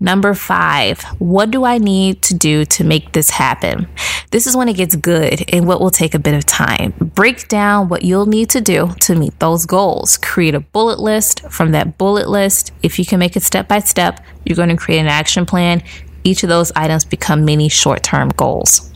Number 0.00 0.32
five, 0.32 1.02
what 1.18 1.50
do 1.50 1.66
I 1.66 1.76
need 1.76 2.22
to 2.22 2.34
do 2.34 2.64
to 2.64 2.84
make 2.84 3.12
this 3.12 3.28
happen? 3.28 3.86
This 4.30 4.46
is 4.46 4.56
when 4.56 4.68
it 4.68 4.76
gets 4.76 4.94
good 4.94 5.44
and 5.52 5.66
what 5.66 5.80
will 5.80 5.90
take 5.90 6.14
a 6.14 6.18
bit 6.20 6.34
of 6.34 6.46
time. 6.46 6.92
Break 7.00 7.48
down 7.48 7.88
what 7.88 8.04
you'll 8.04 8.26
need 8.26 8.48
to 8.50 8.60
do 8.60 8.90
to 9.00 9.16
meet 9.16 9.36
those 9.40 9.66
goals. 9.66 10.18
Create 10.18 10.54
a 10.54 10.60
bullet 10.60 11.00
list. 11.00 11.40
From 11.50 11.72
that 11.72 11.98
bullet 11.98 12.28
list, 12.28 12.72
if 12.82 12.98
you 12.98 13.04
can 13.04 13.18
make 13.18 13.36
it 13.36 13.42
step 13.42 13.66
by 13.66 13.80
step, 13.80 14.24
you're 14.44 14.54
going 14.54 14.68
to 14.68 14.76
create 14.76 15.00
an 15.00 15.08
action 15.08 15.46
plan. 15.46 15.82
Each 16.22 16.44
of 16.44 16.48
those 16.48 16.70
items 16.76 17.04
become 17.04 17.44
mini 17.44 17.68
short 17.68 18.04
term 18.04 18.28
goals. 18.28 18.92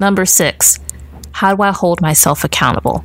Number 0.00 0.26
six, 0.26 0.80
how 1.30 1.54
do 1.54 1.62
I 1.62 1.70
hold 1.70 2.00
myself 2.00 2.42
accountable? 2.42 3.04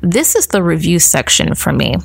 This 0.00 0.34
is 0.34 0.46
the 0.46 0.62
review 0.62 0.98
section 0.98 1.54
for 1.54 1.72
me. 1.72 1.96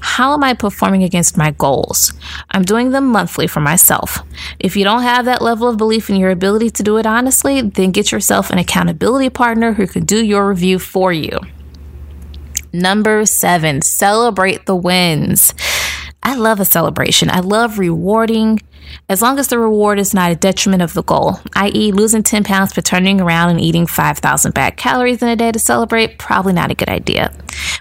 How 0.00 0.34
am 0.34 0.44
I 0.44 0.54
performing 0.54 1.02
against 1.02 1.36
my 1.36 1.50
goals? 1.52 2.12
I'm 2.50 2.64
doing 2.64 2.90
them 2.90 3.06
monthly 3.06 3.46
for 3.46 3.60
myself. 3.60 4.22
If 4.58 4.76
you 4.76 4.84
don't 4.84 5.02
have 5.02 5.24
that 5.24 5.42
level 5.42 5.68
of 5.68 5.76
belief 5.76 6.10
in 6.10 6.16
your 6.16 6.30
ability 6.30 6.70
to 6.70 6.82
do 6.82 6.96
it 6.98 7.06
honestly, 7.06 7.60
then 7.62 7.90
get 7.90 8.12
yourself 8.12 8.50
an 8.50 8.58
accountability 8.58 9.30
partner 9.30 9.72
who 9.72 9.86
can 9.86 10.04
do 10.04 10.24
your 10.24 10.48
review 10.48 10.78
for 10.78 11.12
you. 11.12 11.38
Number 12.72 13.24
seven, 13.24 13.80
celebrate 13.82 14.66
the 14.66 14.76
wins. 14.76 15.54
I 16.22 16.34
love 16.34 16.60
a 16.60 16.64
celebration. 16.64 17.30
I 17.30 17.40
love 17.40 17.78
rewarding 17.78 18.60
as 19.08 19.22
long 19.22 19.38
as 19.38 19.48
the 19.48 19.58
reward 19.58 19.98
is 19.98 20.14
not 20.14 20.32
a 20.32 20.36
detriment 20.36 20.82
of 20.82 20.92
the 20.92 21.02
goal, 21.02 21.40
i.e., 21.54 21.92
losing 21.92 22.22
10 22.22 22.44
pounds 22.44 22.72
but 22.72 22.84
turning 22.84 23.20
around 23.20 23.50
and 23.50 23.60
eating 23.60 23.86
5,000 23.86 24.52
bad 24.52 24.76
calories 24.76 25.22
in 25.22 25.28
a 25.28 25.36
day 25.36 25.52
to 25.52 25.58
celebrate, 25.58 26.18
probably 26.18 26.52
not 26.52 26.70
a 26.70 26.74
good 26.74 26.88
idea. 26.88 27.32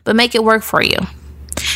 But 0.04 0.16
make 0.16 0.36
it 0.36 0.44
work 0.44 0.64
for 0.64 0.82
you. 0.82 0.98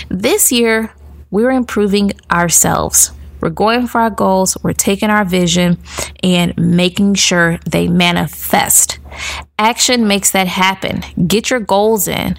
This 0.09 0.51
year, 0.51 0.91
we're 1.31 1.51
improving 1.51 2.13
ourselves. 2.31 3.11
We're 3.41 3.49
going 3.49 3.87
for 3.87 4.01
our 4.01 4.09
goals, 4.09 4.57
we're 4.63 4.73
taking 4.73 5.09
our 5.09 5.23
vision 5.23 5.77
and 6.21 6.53
making 6.57 7.13
sure 7.15 7.57
they 7.69 7.87
manifest. 7.87 8.99
Action 9.57 10.07
makes 10.07 10.31
that 10.31 10.47
happen. 10.47 11.03
Get 11.27 11.49
your 11.49 11.61
goals 11.61 12.07
in, 12.07 12.37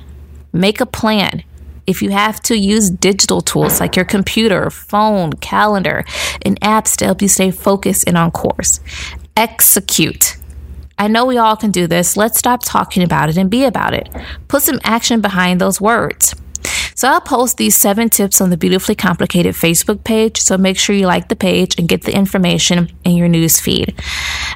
make 0.52 0.80
a 0.80 0.86
plan. 0.86 1.42
If 1.86 2.02
you 2.02 2.10
have 2.10 2.40
to 2.42 2.56
use 2.56 2.90
digital 2.90 3.40
tools 3.40 3.80
like 3.80 3.96
your 3.96 4.04
computer, 4.04 4.70
phone, 4.70 5.32
calendar, 5.34 6.04
and 6.42 6.60
apps 6.60 6.96
to 6.96 7.06
help 7.06 7.22
you 7.22 7.28
stay 7.28 7.50
focused 7.50 8.04
and 8.06 8.18
on 8.18 8.30
course, 8.30 8.80
execute. 9.36 10.36
I 10.98 11.08
know 11.08 11.24
we 11.24 11.38
all 11.38 11.56
can 11.56 11.70
do 11.70 11.86
this. 11.86 12.16
Let's 12.16 12.38
stop 12.38 12.60
talking 12.62 13.02
about 13.02 13.30
it 13.30 13.38
and 13.38 13.50
be 13.50 13.64
about 13.64 13.94
it. 13.94 14.08
Put 14.48 14.62
some 14.62 14.78
action 14.84 15.22
behind 15.22 15.60
those 15.60 15.80
words. 15.80 16.34
So 16.94 17.08
I'll 17.08 17.20
post 17.20 17.56
these 17.56 17.76
seven 17.76 18.10
tips 18.10 18.40
on 18.40 18.50
the 18.50 18.58
Beautifully 18.58 18.94
Complicated 18.94 19.54
Facebook 19.54 20.04
page. 20.04 20.38
So 20.38 20.58
make 20.58 20.78
sure 20.78 20.94
you 20.94 21.06
like 21.06 21.28
the 21.28 21.36
page 21.36 21.78
and 21.78 21.88
get 21.88 22.02
the 22.02 22.14
information 22.14 22.90
in 23.04 23.16
your 23.16 23.28
news 23.28 23.58
feed. 23.58 23.94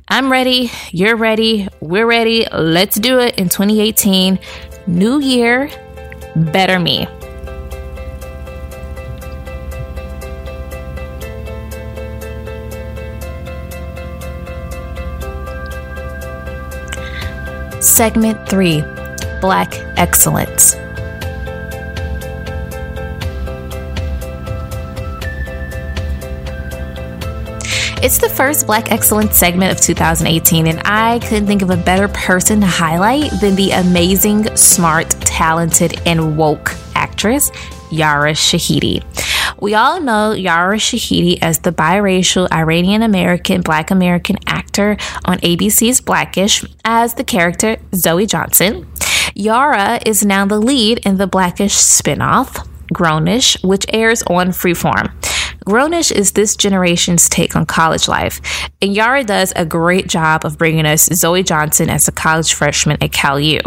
I'm 0.09 0.31
ready. 0.31 0.71
You're 0.91 1.17
ready. 1.17 1.69
We're 1.81 2.07
ready. 2.07 2.47
Let's 2.53 2.97
do 2.97 3.19
it 3.19 3.39
in 3.39 3.49
2018. 3.49 4.39
New 4.87 5.21
year, 5.21 5.71
better 6.37 6.79
me. 6.79 7.07
Segment 17.81 18.49
3 18.49 18.83
Black 19.41 19.75
Excellence. 19.97 20.75
It's 28.05 28.19
the 28.19 28.29
first 28.29 28.67
Black 28.67 28.93
Excellence 28.93 29.35
segment 29.35 29.73
of 29.73 29.81
2018, 29.81 30.67
and 30.67 30.83
I 30.85 31.21
couldn't 31.21 31.47
think 31.47 31.63
of 31.63 31.71
a 31.71 31.77
better 31.79 32.07
person 32.09 32.61
to 32.61 32.67
highlight 32.67 33.31
than 33.41 33.55
the 33.55 33.71
amazing, 33.71 34.55
smart, 34.59 35.09
talented, 35.23 35.99
and 36.05 36.37
woke 36.37 36.75
actress, 36.95 37.51
Yara 37.91 38.33
Shahidi. 38.33 39.03
We 39.59 39.73
all 39.73 40.03
know 40.03 40.33
Yara 40.33 40.77
Shahidi 40.77 41.39
as 41.41 41.61
the 41.61 41.73
biracial 41.73 42.47
Iranian 42.53 43.01
American 43.01 43.63
Black 43.63 43.91
American 43.91 44.37
actor 44.47 44.99
on 45.25 45.39
ABC's 45.39 46.03
Blackish 46.03 46.63
as 46.85 47.15
the 47.15 47.25
character 47.25 47.79
Zoe 47.95 48.27
Johnson. 48.27 48.87
Yara 49.35 49.99
is 50.05 50.27
now 50.27 50.45
the 50.45 50.59
lead 50.59 50.99
in 51.07 51.17
the 51.17 51.27
Blackish 51.27 51.73
spinoff, 51.73 52.69
Grownish, 52.93 53.67
which 53.67 53.87
airs 53.89 54.23
on 54.25 54.49
Freeform. 54.49 55.11
Grownish 55.65 56.13
is 56.13 56.33
this 56.33 56.57
generation's 56.57 57.27
take 57.29 57.57
on 57.57 57.65
college 57.65 58.07
life, 58.07 58.41
and 58.83 58.95
Yara 58.95 59.25
does 59.25 59.51
a 59.57 59.65
great 59.65 60.09
job 60.09 60.45
of 60.45 60.59
bringing 60.59 60.85
us 60.85 61.07
Zoe 61.07 61.43
Johnson 61.43 61.89
as 61.89 62.07
a 62.07 62.13
college 62.13 62.53
freshman 62.53 63.03
at 63.03 63.13
Cal 63.13 63.41
U. 63.41 63.61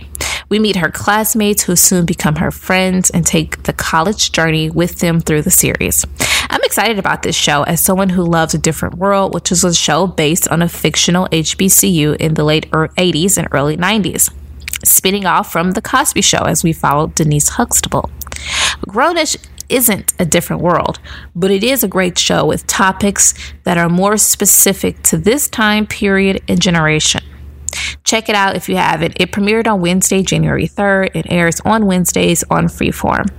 We 0.49 0.59
meet 0.59 0.75
her 0.75 0.91
classmates 0.91 1.63
who 1.63 1.75
soon 1.75 2.05
become 2.05 2.35
her 2.35 2.51
friends 2.51 3.09
and 3.09 3.25
take 3.25 3.63
the 3.63 3.73
college 3.73 4.31
journey 4.31 4.69
with 4.69 4.99
them 4.99 5.19
through 5.19 5.41
the 5.41 5.49
series. 5.51 6.05
I'm 6.51 6.61
excited 6.63 6.99
about 6.99 7.23
this 7.23 7.35
show 7.35 7.63
as 7.63 7.81
someone 7.81 8.09
who 8.09 8.23
loves 8.23 8.53
A 8.53 8.59
Different 8.59 8.95
World, 8.95 9.33
which 9.33 9.51
is 9.51 9.63
a 9.63 9.73
show 9.73 10.05
based 10.05 10.47
on 10.49 10.61
a 10.61 10.69
fictional 10.69 11.27
HBCU 11.29 12.15
in 12.17 12.35
the 12.35 12.43
late 12.43 12.69
80s 12.69 13.37
and 13.37 13.47
early 13.51 13.75
90s 13.75 14.31
spinning 14.83 15.25
off 15.25 15.51
from 15.51 15.71
The 15.71 15.81
Cosby 15.81 16.21
Show 16.21 16.43
as 16.43 16.63
we 16.63 16.71
followed 16.71 17.15
Denise 17.15 17.49
Huxtable. 17.49 18.11
Grownish 18.87 19.35
isn't 19.69 20.13
a 20.19 20.25
different 20.25 20.61
world, 20.61 20.99
but 21.35 21.51
it 21.51 21.63
is 21.63 21.83
a 21.83 21.87
great 21.87 22.17
show 22.17 22.45
with 22.45 22.67
topics 22.67 23.33
that 23.63 23.77
are 23.77 23.89
more 23.89 24.17
specific 24.17 25.01
to 25.03 25.17
this 25.17 25.47
time 25.47 25.85
period 25.85 26.41
and 26.47 26.61
generation. 26.61 27.21
Check 28.03 28.29
it 28.29 28.35
out 28.35 28.55
if 28.55 28.69
you 28.69 28.77
haven't. 28.77 29.17
It 29.19 29.31
premiered 29.31 29.67
on 29.67 29.81
Wednesday, 29.81 30.23
January 30.23 30.67
3rd. 30.67 31.15
It 31.15 31.25
airs 31.29 31.59
on 31.65 31.85
Wednesdays 31.85 32.43
on 32.49 32.67
Freeform. 32.67 33.29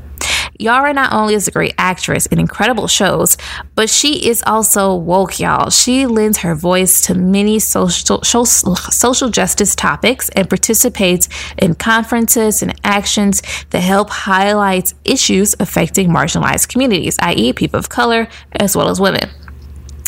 Yara 0.58 0.92
not 0.92 1.12
only 1.12 1.34
is 1.34 1.46
a 1.46 1.52
great 1.52 1.74
actress 1.78 2.26
in 2.26 2.40
incredible 2.40 2.88
shows, 2.88 3.36
but 3.76 3.88
she 3.88 4.28
is 4.28 4.42
also 4.44 4.92
woke, 4.94 5.38
y'all. 5.38 5.70
She 5.70 6.04
lends 6.06 6.38
her 6.38 6.56
voice 6.56 7.00
to 7.02 7.14
many 7.14 7.60
social, 7.60 8.24
social 8.24 9.28
justice 9.30 9.76
topics 9.76 10.28
and 10.30 10.48
participates 10.48 11.28
in 11.58 11.76
conferences 11.76 12.60
and 12.60 12.74
actions 12.82 13.40
that 13.70 13.80
help 13.80 14.10
highlight 14.10 14.94
issues 15.04 15.54
affecting 15.60 16.08
marginalized 16.08 16.68
communities, 16.68 17.16
i.e., 17.20 17.52
people 17.52 17.78
of 17.78 17.88
color, 17.88 18.26
as 18.52 18.76
well 18.76 18.88
as 18.88 19.00
women. 19.00 19.30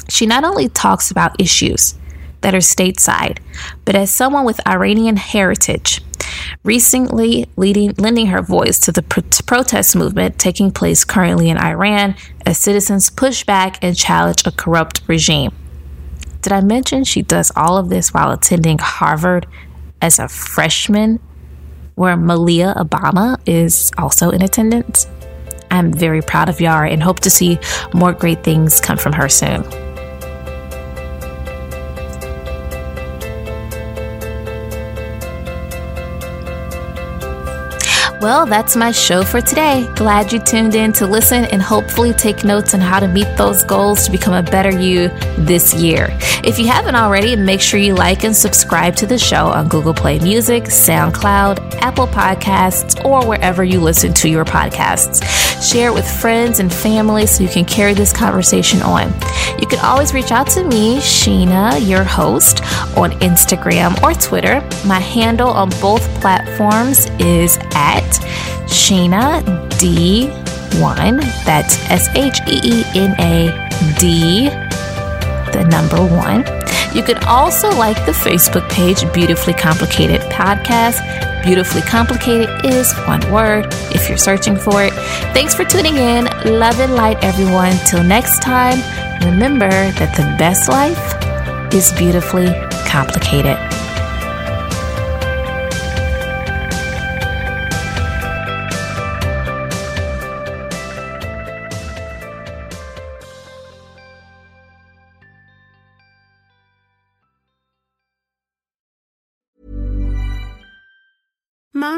She 0.09 0.27
not 0.27 0.43
only 0.43 0.69
talks 0.69 1.13
about 1.13 1.41
issues 1.41 1.95
that 2.41 2.55
are 2.55 2.59
stateside, 2.59 3.39
but 3.85 3.95
as 3.95 4.13
someone 4.13 4.45
with 4.45 4.67
Iranian 4.67 5.17
heritage, 5.17 6.01
recently 6.65 7.47
leading, 7.57 7.93
lending 7.99 8.27
her 8.27 8.43
voice 8.43 8.79
to 8.81 8.93
the 8.93 9.03
pro- 9.03 9.23
protest 9.47 9.97
movement 9.97 10.39
taking 10.39 10.71
place 10.71 11.05
currently 11.05 11.51
in 11.51 11.59
Iran 11.59 12.15
as 12.47 12.59
citizens 12.59 13.11
push 13.11 13.45
back 13.45 13.83
and 13.83 13.97
challenge 13.97 14.43
a 14.47 14.51
corrupt 14.51 15.03
regime. 15.07 15.53
Did 16.43 16.53
I 16.53 16.61
mention 16.61 17.05
she 17.05 17.23
does 17.23 17.53
all 17.55 17.77
of 17.77 17.91
this 17.91 18.15
while 18.15 18.31
attending 18.31 18.79
Harvard 18.79 19.47
as 20.01 20.19
a 20.19 20.29
freshman, 20.29 21.21
where 21.97 22.17
Malia 22.17 22.75
Obama 22.77 23.39
is 23.47 23.91
also 23.99 24.31
in 24.31 24.41
attendance? 24.41 25.07
I'm 25.71 25.93
very 25.93 26.23
proud 26.23 26.49
of 26.49 26.61
Yara 26.61 26.91
and 26.91 27.03
hope 27.03 27.21
to 27.21 27.31
see 27.31 27.59
more 27.93 28.13
great 28.13 28.43
things 28.43 28.81
come 28.81 28.97
from 28.97 29.13
her 29.13 29.29
soon. 29.29 29.65
Well, 38.21 38.45
that's 38.45 38.77
my 38.77 38.91
show 38.91 39.23
for 39.25 39.41
today. 39.41 39.91
Glad 39.97 40.31
you 40.31 40.41
tuned 40.41 40.75
in 40.75 40.93
to 40.93 41.07
listen 41.07 41.47
and 41.47 41.63
hopefully 41.63 42.13
take 42.13 42.45
notes 42.45 42.75
on 42.75 42.81
how 42.81 43.01
to 43.01 43.09
meet 43.09 43.35
those 43.39 43.65
goals 43.65 44.05
to 44.05 44.11
become 44.11 44.35
a 44.35 44.43
better 44.43 44.71
you 44.79 45.09
this 45.39 45.73
year. 45.73 46.09
If 46.45 46.59
you 46.59 46.67
haven't 46.67 46.97
already, 46.97 47.35
make 47.35 47.63
sure 47.63 47.81
you 47.81 47.95
like 47.95 48.23
and 48.23 48.37
subscribe 48.37 48.95
to 48.97 49.07
the 49.07 49.17
show 49.17 49.47
on 49.47 49.69
Google 49.69 49.95
Play 49.95 50.19
Music, 50.19 50.65
SoundCloud, 50.65 51.77
Apple 51.77 52.09
Podcasts, 52.09 53.03
or 53.07 53.27
wherever 53.27 53.65
you 53.65 53.81
listen 53.81 54.13
to 54.13 54.29
your 54.29 54.45
podcasts. 54.45 55.25
Share 55.67 55.89
it 55.89 55.95
with 55.95 56.07
friends 56.07 56.61
and 56.61 56.71
family 56.71 57.25
so 57.27 57.43
you 57.43 57.49
can 57.49 57.65
carry 57.65 57.95
this 57.95 58.13
conversation 58.13 58.83
on. 58.83 59.09
You 59.59 59.67
can 59.67 59.79
always 59.81 60.13
reach 60.13 60.31
out 60.31 60.47
to 60.49 60.65
me, 60.65 60.99
Sheena, 60.99 61.89
your 61.89 62.05
host, 62.05 62.63
on 62.99 63.13
Instagram 63.21 64.03
or 64.03 64.13
Twitter. 64.13 64.61
My 64.87 65.01
handle 65.01 65.49
on 65.49 65.71
both 65.81 66.03
platforms 66.21 67.07
is 67.19 67.59
at 67.75 68.10
Sheena 68.67 69.43
D1. 69.79 71.21
That's 71.45 71.79
S 71.91 72.09
H 72.17 72.41
E 72.49 72.61
E 72.63 72.85
N 72.95 73.15
A 73.21 73.69
D, 73.99 74.49
the 75.53 75.65
number 75.71 75.97
one. 75.97 76.45
You 76.95 77.05
can 77.05 77.23
also 77.25 77.71
like 77.71 78.05
the 78.05 78.13
Facebook 78.13 78.69
page 78.69 79.11
Beautifully 79.13 79.55
Complicated 79.55 80.21
Podcast. 80.23 81.01
Beautifully 81.45 81.83
Complicated 81.83 82.49
is 82.65 82.93
one 83.07 83.21
word 83.33 83.67
if 83.95 84.09
you're 84.09 84.19
searching 84.19 84.57
for 84.57 84.83
it. 84.83 84.93
Thanks 85.33 85.55
for 85.55 85.65
tuning 85.65 85.97
in. 85.97 86.25
Love 86.45 86.81
and 86.81 86.95
light, 86.95 87.23
everyone. 87.23 87.73
Till 87.87 88.03
next 88.03 88.43
time, 88.43 88.79
remember 89.25 89.71
that 89.71 90.17
the 90.17 90.25
best 90.37 90.69
life 90.69 91.15
is 91.73 91.93
beautifully 91.93 92.53
complicated. 92.87 93.57